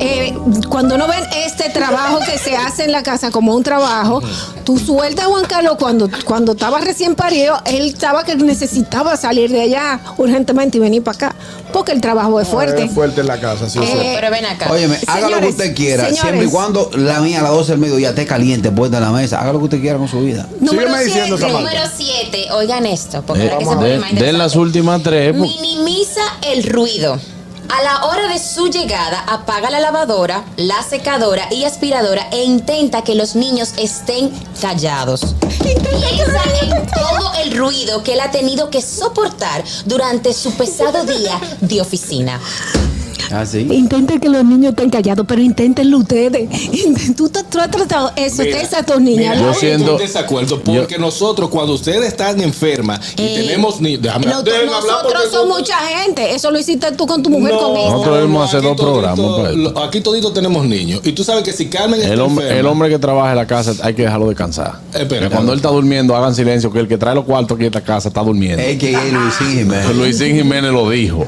eh, 0.00 0.34
cuando 0.68 0.98
no 0.98 1.06
ven 1.08 1.24
este 1.46 1.70
trabajo 1.70 2.18
que 2.20 2.38
se 2.38 2.56
hace 2.56 2.84
en 2.84 2.92
la 2.92 3.02
casa 3.02 3.30
como 3.30 3.54
un 3.54 3.62
trabajo, 3.62 4.22
tú 4.64 4.78
sueltas 4.78 5.24
a 5.26 5.28
Juan 5.28 5.44
Carlos 5.46 5.76
cuando, 5.78 6.08
cuando 6.24 6.52
estaba 6.52 6.80
recién 6.80 7.14
parido, 7.14 7.56
él 7.66 7.86
estaba 7.88 8.24
que 8.24 8.34
necesitaba 8.36 9.16
salir 9.16 9.50
de 9.50 9.62
allá 9.62 10.00
urgentemente 10.16 10.78
y 10.78 10.80
venir 10.80 11.02
para 11.02 11.16
acá, 11.16 11.34
porque 11.72 11.92
el 11.92 12.00
trabajo 12.00 12.40
es 12.40 12.48
fuerte. 12.48 12.84
Es 12.84 12.92
fuerte 12.92 13.20
en 13.22 13.26
la 13.28 13.40
casa, 13.40 13.68
sí, 13.68 13.78
sí. 13.78 13.84
Eh, 13.84 14.12
Pero 14.16 14.30
ven 14.30 14.44
acá. 14.46 14.70
Óyeme, 14.70 14.98
haga 15.06 15.30
lo 15.30 15.40
que 15.40 15.48
usted 15.48 15.74
quiera, 15.74 16.04
señores. 16.04 16.20
siempre 16.22 16.46
y 16.46 16.50
cuando 16.50 16.90
la 16.94 17.20
mía 17.20 17.40
a 17.40 17.42
las 17.42 17.52
12 17.52 17.72
del 17.72 17.80
mediodía 17.80 18.10
esté 18.10 18.26
caliente, 18.26 18.70
puesta 18.70 18.98
en 18.98 19.04
la 19.04 19.10
mesa. 19.10 19.40
Haga 19.40 19.52
lo 19.52 19.58
que 19.58 19.64
usted 19.64 19.80
quiera 19.80 19.98
con 19.98 20.08
su 20.08 20.20
vida. 20.20 20.46
Número 20.60 20.88
Sígueme 20.88 21.04
diciendo, 21.14 21.36
7, 21.36 21.52
Samantha. 21.52 21.70
número 21.74 21.90
7, 21.96 22.48
oigan 22.52 22.86
esto, 22.86 23.22
porque 23.26 23.44
Eh, 23.46 23.50
ahora 23.50 23.58
que 23.58 23.64
se 23.64 23.74
pone 23.76 23.88
de, 23.88 23.98
más 23.98 24.08
de 24.10 24.14
las 24.14 24.22
interesante. 24.24 24.58
últimas 24.58 25.02
tres. 25.02 25.34
pues, 25.36 25.50
Minimiza 25.50 26.22
el 26.42 26.64
ruido. 26.64 27.18
A 27.66 27.82
la 27.82 28.04
hora 28.04 28.28
de 28.28 28.38
su 28.38 28.68
llegada, 28.68 29.24
apaga 29.26 29.70
la 29.70 29.80
lavadora, 29.80 30.44
la 30.58 30.82
secadora 30.82 31.48
y 31.50 31.64
aspiradora 31.64 32.28
e 32.30 32.44
intenta 32.44 33.02
que 33.02 33.14
los 33.14 33.34
niños 33.36 33.72
estén 33.78 34.30
callados. 34.60 35.34
Piensa 35.62 36.42
en 36.60 36.86
todo 36.86 37.32
el 37.42 37.56
ruido 37.56 38.02
que 38.02 38.12
él 38.12 38.20
ha 38.20 38.30
tenido 38.30 38.68
que 38.68 38.82
soportar 38.82 39.64
durante 39.86 40.34
su 40.34 40.52
pesado 40.52 41.04
día 41.04 41.40
de 41.62 41.80
oficina. 41.80 42.38
Ah, 43.30 43.44
sí. 43.46 43.66
Intenten 43.70 44.20
que 44.20 44.28
los 44.28 44.44
niños 44.44 44.70
estén 44.70 44.90
callados, 44.90 45.24
pero 45.28 45.40
inténtenlo 45.42 45.98
ustedes. 45.98 46.48
Tú, 47.16 47.28
te- 47.28 47.44
tú 47.44 47.58
has 47.60 47.70
tratado 47.70 48.10
eso, 48.16 48.42
Mira, 48.42 48.56
ustedes 48.56 48.74
a 48.74 48.82
tus 48.84 49.00
niñas. 49.00 49.36
Mira, 49.36 49.40
Yo 49.40 49.50
estoy 49.50 49.68
siento- 49.68 49.92
en 49.92 49.98
desacuerdo 49.98 50.60
porque 50.60 50.98
nosotros 50.98 51.48
cuando 51.50 51.72
ustedes 51.74 52.04
están 52.06 52.40
enfermas 52.40 53.00
y 53.16 53.22
Eh, 53.22 53.34
tenemos 53.46 53.80
ni 53.80 53.96
déjame 53.96 54.26
No, 54.26 54.42
nosotros 54.42 55.22
somos 55.30 55.58
mucha 55.58 55.76
gente. 55.78 56.34
Eso 56.34 56.50
lo 56.50 56.58
hiciste 56.58 56.90
tú 56.92 57.06
con 57.06 57.22
tu 57.22 57.30
mujer 57.30 57.52
No, 57.54 57.60
con 57.60 57.76
esta. 57.76 57.90
Nosotros 57.90 58.16
debemos 58.16 58.48
hacer 58.48 58.62
dos 58.62 58.76
todito- 58.76 58.92
programas 58.92 59.54
lo- 59.54 59.78
Aquí 59.82 60.00
toditos 60.00 60.32
tenemos 60.34 60.64
niños. 60.66 61.00
Y 61.04 61.12
tú 61.12 61.24
sabes 61.24 61.42
que 61.44 61.52
si 61.52 61.66
Carmen 61.66 62.00
está 62.00 62.12
El 62.12 62.20
hombre, 62.20 62.46
enferma- 62.46 62.58
el 62.60 62.66
hombre 62.66 62.88
que 62.90 62.98
trabaja 62.98 63.30
en 63.30 63.36
la 63.36 63.46
casa 63.46 63.72
hay 63.82 63.94
que 63.94 64.02
dejarlo 64.02 64.28
descansar. 64.28 64.78
Espera, 64.92 65.28
que 65.28 65.34
cuando 65.34 65.52
él 65.52 65.58
está 65.58 65.68
durmiendo, 65.70 66.14
hagan 66.16 66.34
silencio, 66.34 66.72
que 66.72 66.80
el 66.80 66.88
que 66.88 66.98
trae 66.98 67.14
los 67.14 67.24
cuartos 67.24 67.54
aquí 67.56 67.64
a 67.64 67.68
esta 67.68 67.80
casa 67.80 68.08
está 68.08 68.22
durmiendo. 68.22 68.62
AKA 68.62 69.04
Luisín 69.12 69.58
Jiménez. 69.58 69.96
Luisín 69.96 70.36
Jiménez 70.36 70.72
lo 70.72 70.88
dijo 70.90 71.26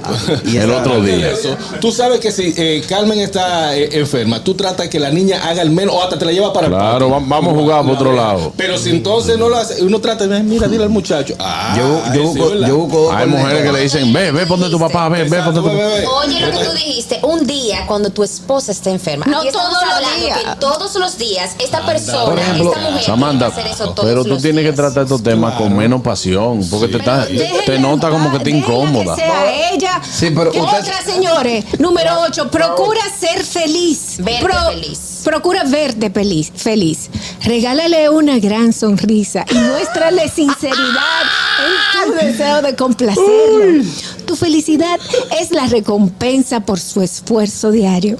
el 0.55 0.71
otro 0.71 1.01
día. 1.03 1.31
Eso, 1.31 1.57
tú 1.87 1.93
sabes 1.93 2.19
que 2.19 2.33
si 2.33 2.53
eh, 2.57 2.83
Carmen 2.89 3.21
está 3.21 3.77
eh, 3.77 3.91
enferma, 3.93 4.43
tú 4.43 4.55
tratas 4.55 4.89
que 4.89 4.99
la 4.99 5.11
niña 5.11 5.41
haga 5.49 5.63
el 5.63 5.71
menos 5.71 5.95
o 5.95 6.03
hasta 6.03 6.19
te 6.19 6.25
la 6.25 6.33
lleva 6.33 6.53
para 6.53 6.67
el 6.67 6.73
Claro, 6.73 7.09
patio. 7.09 7.11
va- 7.11 7.21
vamos 7.37 7.55
a 7.55 7.57
jugar 7.61 7.83
por 7.85 7.93
otro 7.93 8.13
lado. 8.13 8.53
Pero 8.57 8.77
si 8.77 8.91
entonces 8.91 9.39
no 9.39 9.49
lo 9.49 9.57
hace, 9.57 9.85
uno 9.85 10.01
trata 10.01 10.27
de, 10.27 10.43
mira, 10.43 10.67
dile 10.67 10.83
al 10.83 10.91
muchacho. 10.91 11.35
Ah, 11.39 11.75
Yo, 11.77 12.03
yo, 12.13 12.33
sí, 12.33 12.39
busco, 12.41 12.55
yo 12.57 12.77
busco 12.79 13.13
Hay 13.13 13.29
mujeres 13.29 13.63
que 13.63 13.73
le 13.73 13.81
dicen, 13.83 14.13
ve, 14.13 14.33
ve 14.33 14.47
ponte 14.47 14.69
tu 14.69 14.81
papá, 14.81 15.09
ve, 15.09 15.23
ve 15.25 15.43
ponte 15.43 15.61
tu 15.61 15.67
ve. 15.67 16.05
Oye, 16.07 16.41
lo 16.41 16.51
que 16.59 16.65
tú 16.65 16.73
dijiste, 16.73 17.21
un 17.23 17.47
día 17.47 17.85
cuando 17.87 18.11
tu 18.11 18.25
esposa 18.25 18.73
esté 18.73 18.91
enferma. 18.91 19.25
No 19.27 19.43
todos 19.45 19.73
los 19.73 20.21
días. 20.21 20.39
que 20.41 20.57
todos 20.59 20.95
los 20.97 21.19
días 21.19 21.55
esta 21.61 21.87
persona, 21.87 22.25
Por 22.25 22.39
ejemplo, 22.41 22.73
esta 22.75 22.81
mujer, 22.91 23.05
Samantha, 23.05 23.47
hacer 23.47 23.67
eso 23.69 23.91
todos 23.91 24.09
pero 24.09 24.25
tú 24.25 24.31
los 24.31 24.43
tienes 24.43 24.65
que 24.65 24.73
tratar 24.73 25.05
estos 25.05 25.23
temas 25.23 25.55
con 25.55 25.77
menos 25.77 26.01
pasión, 26.03 26.67
porque 26.69 26.89
te, 26.89 26.99
está- 26.99 27.27
te 27.65 27.79
nota 27.79 28.11
como 28.11 28.33
que 28.33 28.41
te 28.41 28.51
incómoda. 28.51 29.15
Que 29.15 29.21
sea 29.23 29.71
ella. 29.73 30.01
Sí, 30.11 30.31
pero 30.35 30.51
¿Qué 30.51 30.61
usted- 30.61 30.81
otra, 30.81 31.03
señores? 31.05 31.65
Número 31.79 32.21
8. 32.21 32.51
Procura 32.51 33.01
ser 33.19 33.45
feliz. 33.45 34.17
Verte 34.19 34.49
feliz. 34.71 35.21
Procura 35.25 35.65
verte 35.65 36.11
feliz, 36.11 36.53
feliz. 36.55 37.11
Regálale 37.43 38.09
una 38.11 38.39
gran 38.39 38.73
sonrisa 38.73 39.45
y 39.51 39.55
muéstrale 39.55 40.29
sinceridad 40.35 41.23
en 41.65 42.05
tu 42.05 42.13
deseo 42.15 42.63
de 42.63 42.77
complacerlo. 42.77 43.85
Tu 44.27 44.37
felicidad 44.37 44.99
es 45.41 45.51
la 45.51 45.67
recompensa 45.67 46.61
por 46.61 46.79
su 46.79 47.03
esfuerzo 47.03 47.71
diario. 47.71 48.19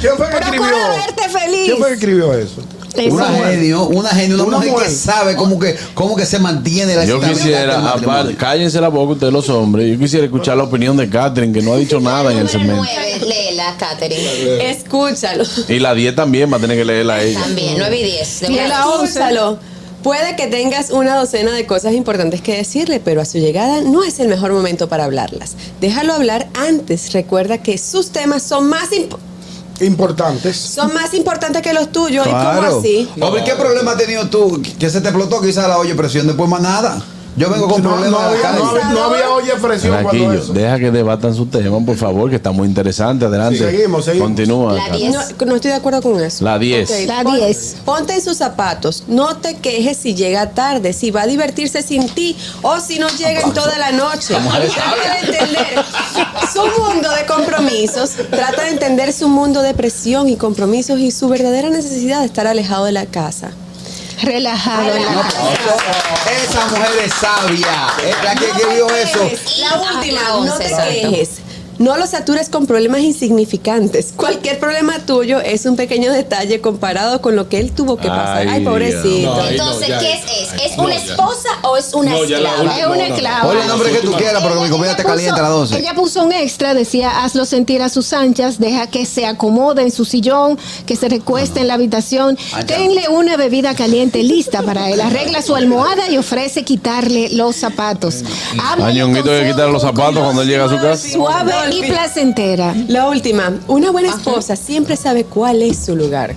¿Quién 0.00 0.16
fue 0.16 0.28
que 0.30 0.36
escribió? 0.36 0.66
Procura 0.66 0.88
verte 0.88 1.28
feliz. 1.28 1.64
¿Quién 1.66 1.78
fue 1.78 1.88
que 1.88 1.94
escribió 1.94 2.34
eso? 2.34 2.62
Eso. 2.96 3.14
Una 3.14 3.26
genio, 3.26 3.86
una 3.86 4.08
genio, 4.10 4.34
una, 4.36 4.44
Una 4.44 4.56
mujer, 4.58 4.72
mujer. 4.72 4.88
que 4.88 4.92
sabe 4.94 5.34
cómo 5.36 5.58
que, 5.58 5.76
cómo 5.94 6.14
que 6.16 6.26
se 6.26 6.38
mantiene 6.38 6.94
la 6.94 7.04
Yo 7.04 7.20
quisiera, 7.20 7.90
aparte, 7.90 8.34
cállense 8.34 8.80
la 8.80 8.88
boca 8.88 9.12
ustedes 9.14 9.32
los 9.32 9.48
hombres, 9.48 9.90
yo 9.90 9.98
quisiera 9.98 10.24
escuchar 10.26 10.56
la 10.56 10.64
opinión 10.64 10.96
de 10.96 11.08
Catherine, 11.08 11.52
que 11.52 11.64
no 11.64 11.72
ha 11.74 11.78
dicho 11.78 12.00
nada 12.00 12.30
en 12.32 12.38
el 12.38 12.48
segmento. 12.48 12.76
9, 12.84 13.20
léela, 13.26 13.74
Katherine. 13.78 14.70
Escúchalo. 14.70 15.44
Y 15.68 15.78
la 15.78 15.94
10 15.94 16.14
también 16.14 16.52
va 16.52 16.56
a 16.56 16.60
tener 16.60 16.76
que 16.76 16.84
leerla 16.84 17.14
a 17.14 17.22
ella. 17.22 17.40
También, 17.40 17.74
9 17.78 17.98
y 17.98 18.02
10. 18.04 18.42
Y 18.50 18.54
la 18.68 18.86
once. 18.88 19.06
Escúchalo. 19.18 19.58
Puede 20.02 20.34
que 20.34 20.48
tengas 20.48 20.90
una 20.90 21.14
docena 21.16 21.52
de 21.52 21.64
cosas 21.64 21.94
importantes 21.94 22.40
que 22.40 22.56
decirle, 22.56 22.98
pero 22.98 23.20
a 23.20 23.24
su 23.24 23.38
llegada 23.38 23.82
no 23.82 24.02
es 24.02 24.18
el 24.18 24.26
mejor 24.26 24.52
momento 24.52 24.88
para 24.88 25.04
hablarlas. 25.04 25.54
Déjalo 25.80 26.12
hablar 26.12 26.48
antes. 26.54 27.12
Recuerda 27.12 27.58
que 27.58 27.78
sus 27.78 28.10
temas 28.10 28.42
son 28.42 28.68
más, 28.68 28.90
imp- 28.90 29.16
Importantes. 29.82 30.56
son 30.56 30.92
más 30.94 31.12
importantes 31.14 31.62
que 31.62 31.72
los 31.72 31.90
tuyos. 31.90 32.26
¿Y 32.26 32.30
cómo 32.30 32.78
así? 32.78 33.08
Hombre, 33.20 33.44
¿qué 33.44 33.54
problema 33.54 33.92
has 33.92 33.98
tenido 33.98 34.28
tú? 34.28 34.62
Que 34.78 34.90
se 34.90 35.00
te 35.00 35.08
explotó 35.08 35.40
quizás 35.40 35.68
la 35.68 35.78
olla 35.78 35.90
de 35.90 35.96
presión, 35.96 36.26
después 36.26 36.48
más 36.48 36.60
nada. 36.60 37.02
Yo 37.34 37.48
vengo 37.48 37.66
con 37.66 37.82
No, 37.82 37.90
no 37.90 37.96
problemas 37.96 38.30
de 38.32 38.38
la 38.42 38.48
había, 38.50 38.58
no, 38.60 38.68
había, 38.70 38.84
no 38.90 39.02
había 39.04 39.30
olla 39.30 39.54
presión 39.56 40.02
cuando 40.02 40.32
eso. 40.34 40.52
deja 40.52 40.78
que 40.78 40.90
debatan 40.90 41.34
su 41.34 41.46
tema, 41.46 41.78
por 41.84 41.96
favor, 41.96 42.28
que 42.28 42.36
está 42.36 42.50
muy 42.52 42.68
interesante. 42.68 43.24
Adelante. 43.24 43.56
Sí, 43.58 43.64
seguimos, 43.64 44.04
seguimos. 44.04 44.28
Continúa. 44.28 44.74
La 44.74 44.84
Catherine. 44.86 45.10
10. 45.16 45.34
No, 45.40 45.46
no 45.46 45.54
estoy 45.56 45.70
de 45.70 45.76
acuerdo 45.78 46.02
con 46.02 46.20
eso. 46.22 46.44
La 46.44 46.58
10. 46.58 46.90
Ok, 46.90 46.96
La 47.06 47.22
pon- 47.22 47.36
10. 47.36 47.76
Ponte 47.86 48.12
en 48.14 48.22
sus 48.22 48.36
zapatos. 48.36 49.04
No 49.08 49.36
te 49.38 49.56
quejes 49.56 49.96
si 49.96 50.14
llega 50.14 50.50
tarde, 50.50 50.92
si 50.92 51.10
va 51.10 51.22
a 51.22 51.26
divertirse 51.26 51.80
sin 51.82 52.06
ti 52.10 52.36
o 52.60 52.78
si 52.80 52.98
no 52.98 53.08
llega 53.08 53.40
en 53.40 53.52
toda 53.54 53.78
la 53.78 53.92
noche. 53.92 54.34
Trata 54.34 55.14
de 55.14 55.32
entender 55.32 55.84
su 56.52 56.60
mundo 56.82 57.08
de 57.10 57.24
compromisos. 57.26 58.10
Trata 58.30 58.64
de 58.64 58.70
entender 58.72 59.12
su 59.14 59.28
mundo 59.28 59.62
de 59.62 59.72
presión 59.72 60.28
y 60.28 60.36
compromisos 60.36 60.98
y 61.00 61.10
su 61.10 61.28
verdadera 61.30 61.70
necesidad 61.70 62.20
de 62.20 62.26
estar 62.26 62.46
alejado 62.46 62.84
de 62.84 62.92
la 62.92 63.06
casa. 63.06 63.52
Relajado. 64.22 64.92
casa. 64.92 65.42
Esa 66.30 66.66
mujer 66.66 66.90
es 67.04 67.14
sabia. 67.14 67.92
Es 68.04 68.24
la 68.24 68.34
que 68.34 68.46
te 68.46 68.66
eso. 69.02 69.30
La 69.58 69.80
última, 69.80 70.20
no 70.28 70.36
once, 70.38 70.64
te 70.64 71.00
quejes. 71.00 71.41
No 71.78 71.96
lo 71.96 72.06
satures 72.06 72.48
con 72.48 72.66
problemas 72.66 73.00
insignificantes. 73.00 74.12
Cualquier 74.16 74.58
problema 74.60 74.98
tuyo 75.00 75.40
es 75.40 75.64
un 75.66 75.76
pequeño 75.76 76.12
detalle 76.12 76.60
comparado 76.60 77.20
con 77.20 77.34
lo 77.36 77.48
que 77.48 77.58
él 77.58 77.72
tuvo 77.72 77.96
que 77.96 78.08
pasar. 78.08 78.38
Ay, 78.38 78.48
Ay, 78.50 78.64
pobrecito. 78.64 79.34
No, 79.34 79.48
Entonces, 79.48 79.88
¿qué 79.98 80.12
es? 80.12 80.52
¿Es, 80.54 80.70
¿Es 80.72 80.76
no, 80.76 80.84
una 80.84 80.96
ya. 80.96 81.04
esposa 81.04 81.48
o 81.62 81.76
es 81.76 81.92
una 81.94 82.10
No, 82.12 82.24
ya 82.24 82.38
la 82.40 82.50
esclava? 82.50 82.78
Es 82.78 82.86
una 82.86 83.06
esclava. 83.08 83.48
Oye 83.48 83.60
el 83.62 83.68
nombre 83.68 83.90
que 83.92 83.98
tú 83.98 84.12
quieras, 84.12 84.42
pero 84.42 84.54
que 84.56 84.60
mi 84.64 84.68
comida 84.70 84.90
esté 84.92 85.02
caliente 85.04 85.38
a 85.40 85.42
las 85.42 85.52
12. 85.52 85.78
Ella 85.78 85.94
puso 85.94 86.22
un 86.24 86.32
extra, 86.32 86.74
decía, 86.74 87.24
hazlo 87.24 87.44
sentir 87.44 87.82
a 87.82 87.88
sus 87.88 88.12
anchas, 88.12 88.58
deja 88.58 88.86
que 88.86 89.06
se 89.06 89.26
acomode 89.26 89.82
en 89.82 89.90
su 89.90 90.04
sillón, 90.04 90.58
que 90.86 90.94
se 90.96 91.08
recueste 91.08 91.60
en 91.60 91.68
la 91.68 91.74
habitación, 91.74 92.38
Ah, 92.52 92.64
tenle 92.64 93.08
una 93.08 93.36
bebida 93.36 93.74
caliente 93.74 94.22
lista 94.22 94.62
para 94.62 94.90
él, 94.90 95.00
arregla 95.00 95.42
su 95.42 95.54
almohada 95.56 96.08
y 96.10 96.18
ofrece 96.18 96.64
quitarle 96.64 97.30
los 97.30 97.56
zapatos. 97.56 98.22
Háblale 98.62 98.90
A 98.92 98.94
Ñonguito 98.94 99.24
con 99.26 99.34
hay 99.34 99.40
que 99.42 99.50
quitarle 99.52 99.72
los 99.72 99.82
zapatos 99.82 100.22
cuando 100.22 100.42
él 100.42 100.48
llega 100.48 100.64
a 100.66 100.68
su 100.68 100.76
casa. 100.76 101.08
Suave 101.08 101.52
y 101.70 101.82
placentera. 101.82 102.74
La 102.88 103.08
última, 103.08 103.58
una 103.68 103.90
buena 103.90 104.08
esposa 104.10 104.56
siempre 104.56 104.96
sabe 104.96 105.24
cuál 105.24 105.62
es 105.62 105.78
su 105.78 105.96
lugar. 105.96 106.34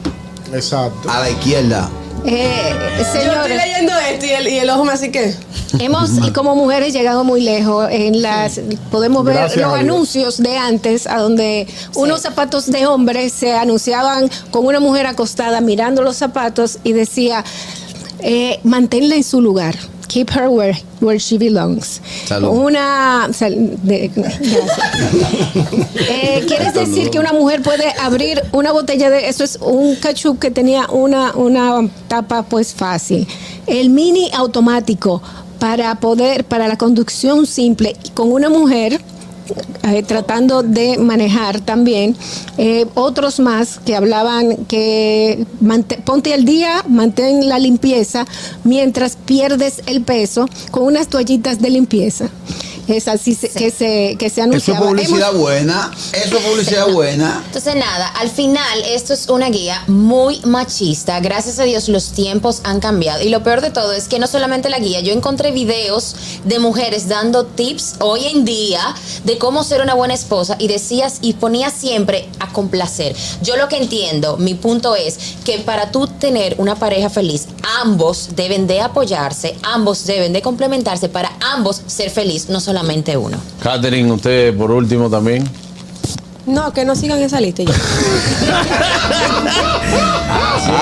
Exacto. 0.54 1.10
A 1.10 1.22
la 1.22 1.30
izquierda. 1.30 1.90
Eh, 2.28 2.74
Yo 2.98 3.34
estoy 3.34 3.56
leyendo 3.56 3.94
esto 4.10 4.26
y 4.26 4.30
el, 4.32 4.48
y 4.48 4.58
el 4.58 4.70
ojo 4.70 4.84
me 4.84 4.94
así 4.94 5.12
que. 5.12 5.36
hemos 5.80 6.10
como 6.34 6.56
mujeres 6.56 6.92
llegado 6.92 7.24
muy 7.24 7.42
lejos 7.42 7.88
en 7.92 8.22
las 8.22 8.60
podemos 8.90 9.24
ver 9.24 9.36
Gracias 9.36 9.62
los 9.62 9.74
anuncios 9.74 10.38
de 10.38 10.58
antes 10.58 11.06
a 11.06 11.20
donde 11.20 11.68
unos 11.94 12.22
zapatos 12.22 12.66
de 12.68 12.88
hombre 12.88 13.30
se 13.30 13.54
anunciaban 13.54 14.30
con 14.50 14.66
una 14.66 14.80
mujer 14.80 15.06
acostada 15.06 15.62
mirando 15.62 16.02
los 16.02 16.16
zapatos 16.16 16.80
y 16.84 16.94
decía 16.94 17.44
eh, 18.20 18.60
manténla 18.64 19.16
en 19.16 19.24
su 19.24 19.42
lugar 19.42 19.76
keep 20.08 20.30
her 20.32 20.50
where, 20.50 20.78
where 21.02 21.20
she 21.20 21.38
belongs 21.38 22.02
Salud. 22.28 22.50
una 22.52 23.30
sal- 23.34 23.56
de-. 23.84 24.12
Eh, 26.08 26.44
¿Quieres 26.48 26.74
decir 26.74 27.10
que 27.10 27.20
una 27.20 27.34
mujer 27.34 27.62
puede 27.62 27.92
abrir 28.02 28.42
una 28.52 28.72
botella 28.72 29.10
de 29.10 29.28
eso 29.28 29.44
es 29.44 29.58
un 29.62 29.96
ketchup 29.96 30.40
que 30.40 30.52
tenía 30.52 30.88
una, 30.90 31.34
una 31.36 31.88
tapa 32.08 32.44
pues 32.44 32.74
fácil? 32.74 33.28
El 33.68 33.90
mini 33.90 34.30
automático 34.34 35.22
para 35.60 35.96
poder, 35.96 36.44
para 36.46 36.68
la 36.68 36.78
conducción 36.78 37.46
simple 37.48 37.96
con 38.14 38.32
una 38.32 38.50
mujer 38.50 39.02
eh, 39.84 40.04
tratando 40.04 40.64
de 40.64 40.98
manejar 40.98 41.62
también 41.62 42.16
eh, 42.58 42.86
otros 42.96 43.40
más 43.40 43.80
que 43.80 43.96
hablaban 43.96 44.66
que 44.66 45.46
ponte 46.06 46.34
al 46.34 46.46
día, 46.46 46.84
mantén 46.88 47.48
la 47.48 47.60
limpieza 47.60 48.26
mientras 48.64 49.16
pierdes 49.16 49.82
el 49.86 50.02
peso 50.02 50.48
con 50.72 50.84
unas 50.84 51.08
toallitas 51.08 51.62
de 51.62 51.70
limpieza. 51.70 52.30
Es 52.88 53.08
así 53.08 53.34
se- 53.34 53.50
que 53.50 53.72
se 53.72 54.16
que 54.20 54.30
se 54.30 54.42
Eso 54.42 54.42
es 54.42 54.48
anunciaba. 54.48 54.80
publicidad 54.88 55.30
Hemos- 55.32 55.42
buena. 55.42 55.92
Eso 56.14 56.38
es 56.38 56.44
publicidad 56.44 56.88
buena. 56.92 57.42
Entonces 57.48 57.76
nada, 57.76 58.08
al 58.10 58.30
final 58.30 58.84
esto 58.86 59.14
es 59.14 59.28
una 59.30 59.50
guía 59.50 59.84
muy 59.88 60.40
machista. 60.46 61.20
Gracias 61.20 61.58
a 61.60 61.64
Dios 61.64 61.90
los 61.90 62.12
tiempos 62.12 62.62
han 62.64 62.80
cambiado. 62.80 63.24
Y 63.24 63.30
lo 63.30 63.42
peor 63.44 63.62
de 63.62 63.72
todo 63.72 63.92
es 63.94 64.08
que 64.08 64.20
no 64.20 64.28
solamente 64.28 64.70
la 64.70 64.78
guía, 64.80 65.00
yo 65.00 65.14
encontré 65.14 65.52
videos 65.52 66.16
de 66.44 66.60
mujeres 66.60 67.08
dando 67.08 67.46
tips 67.46 67.96
hoy 68.00 68.26
en 68.26 68.46
día 68.46 68.94
de 69.24 69.38
cómo 69.40 69.64
ser 69.64 69.82
una 69.82 69.96
buena 69.96 70.14
esposa 70.14 70.56
y 70.60 70.68
decías 70.68 71.18
y 71.22 71.34
ponías 71.34 71.74
siempre 71.74 72.30
a 72.40 72.54
complacer. 72.54 73.16
Yo 73.42 73.56
lo 73.58 73.68
que 73.68 73.78
entiendo, 73.78 74.38
mi 74.38 74.54
punto 74.54 74.96
es 74.96 75.18
que 75.44 75.58
para 75.60 75.92
tú 75.92 76.06
tener 76.08 76.56
una 76.60 76.76
pareja 76.76 77.10
feliz, 77.10 77.48
ambos 77.82 78.30
deben 78.36 78.68
de 78.68 78.82
apoyarse, 78.82 79.56
ambos 79.64 80.06
deben 80.06 80.34
de 80.34 80.42
complementarse 80.44 81.10
para 81.10 81.32
ambos 81.42 81.82
ser 81.88 82.12
feliz, 82.12 82.48
no 82.50 82.60
solamente 82.60 82.75
uno. 83.18 83.38
Catherine, 83.62 84.12
usted 84.12 84.56
por 84.56 84.72
último 84.72 85.10
también. 85.10 85.48
No, 86.46 86.72
que 86.74 86.86
no 86.86 86.96
sigan 86.96 87.20
esa 87.22 87.42
lista 87.42 87.64
ya. 87.64 87.74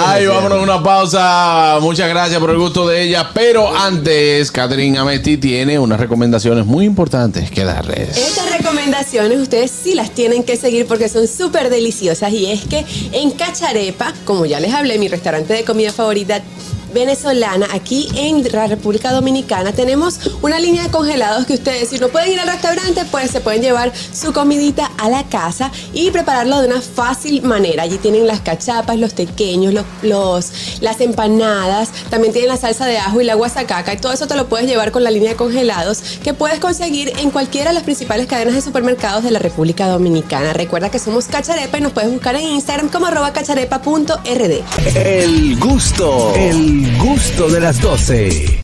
Ay, 0.05 0.25
vámonos 0.25 0.59
a 0.59 0.61
una 0.61 0.83
pausa. 0.83 1.77
Muchas 1.81 2.09
gracias 2.09 2.39
por 2.39 2.49
el 2.49 2.57
gusto 2.57 2.87
de 2.87 3.03
ella. 3.03 3.29
Pero 3.33 3.75
antes, 3.75 4.51
Catherine 4.51 4.97
Amesti 4.97 5.37
tiene 5.37 5.79
unas 5.79 5.99
recomendaciones 5.99 6.65
muy 6.65 6.85
importantes 6.85 7.49
que 7.49 7.63
darles. 7.63 8.17
Estas 8.17 8.51
recomendaciones 8.57 9.39
ustedes 9.39 9.71
sí 9.71 9.95
las 9.95 10.11
tienen 10.11 10.43
que 10.43 10.57
seguir 10.57 10.85
porque 10.85 11.09
son 11.09 11.27
súper 11.27 11.69
deliciosas 11.69 12.31
y 12.31 12.51
es 12.51 12.61
que 12.65 12.85
en 13.11 13.31
Cacharepa, 13.31 14.13
como 14.25 14.45
ya 14.45 14.59
les 14.59 14.73
hablé, 14.73 14.97
mi 14.97 15.07
restaurante 15.07 15.53
de 15.53 15.63
comida 15.63 15.91
favorita 15.91 16.41
venezolana 16.93 17.67
aquí 17.73 18.09
en 18.15 18.43
la 18.51 18.67
República 18.67 19.11
Dominicana 19.11 19.71
tenemos 19.71 20.19
una 20.41 20.59
línea 20.59 20.83
de 20.83 20.89
congelados 20.89 21.45
que 21.45 21.53
ustedes 21.53 21.89
si 21.89 21.99
no 21.99 22.09
pueden 22.09 22.31
ir 22.31 22.39
al 22.39 22.47
restaurante 22.47 23.03
pues 23.11 23.31
se 23.31 23.41
pueden 23.41 23.61
llevar 23.61 23.91
su 24.13 24.33
comidita 24.33 24.91
a 24.97 25.09
la 25.09 25.23
casa 25.23 25.71
y 25.93 26.11
prepararlo 26.11 26.61
de 26.61 26.67
una 26.67 26.81
fácil 26.81 27.41
manera. 27.43 27.83
Allí 27.83 27.97
tienen 27.97 28.27
las 28.27 28.41
cachapas 28.41 28.97
los 28.97 29.13
pequeños 29.13 29.73
los, 30.01 30.51
las 30.81 31.01
empanadas 31.01 31.89
también 32.09 32.33
tienen 32.33 32.49
la 32.49 32.57
salsa 32.57 32.85
de 32.85 32.97
ajo 32.97 33.21
y 33.21 33.23
la 33.25 33.35
guasacaca 33.35 33.93
y 33.93 33.97
todo 33.97 34.11
eso 34.11 34.27
te 34.27 34.35
lo 34.35 34.47
puedes 34.47 34.67
llevar 34.67 34.91
con 34.91 35.03
la 35.03 35.11
línea 35.11 35.31
de 35.31 35.35
congelados 35.35 36.01
que 36.23 36.33
puedes 36.33 36.59
conseguir 36.59 37.13
en 37.19 37.31
cualquiera 37.31 37.69
de 37.69 37.75
las 37.75 37.83
principales 37.83 38.27
cadenas 38.27 38.55
de 38.55 38.61
supermercados 38.61 39.23
de 39.23 39.31
la 39.31 39.39
República 39.39 39.87
Dominicana. 39.87 40.53
Recuerda 40.53 40.89
que 40.89 40.99
somos 40.99 41.25
Cacharepa 41.25 41.77
y 41.77 41.81
nos 41.81 41.91
puedes 41.91 42.11
buscar 42.11 42.35
en 42.35 42.43
Instagram 42.43 42.89
como 42.89 43.07
arroba 43.07 43.33
cacharepa.rd 43.33 44.95
El 44.95 45.59
gusto, 45.59 46.33
gusto 46.99 47.49
de 47.49 47.59
las 47.59 47.79
12. 47.81 48.59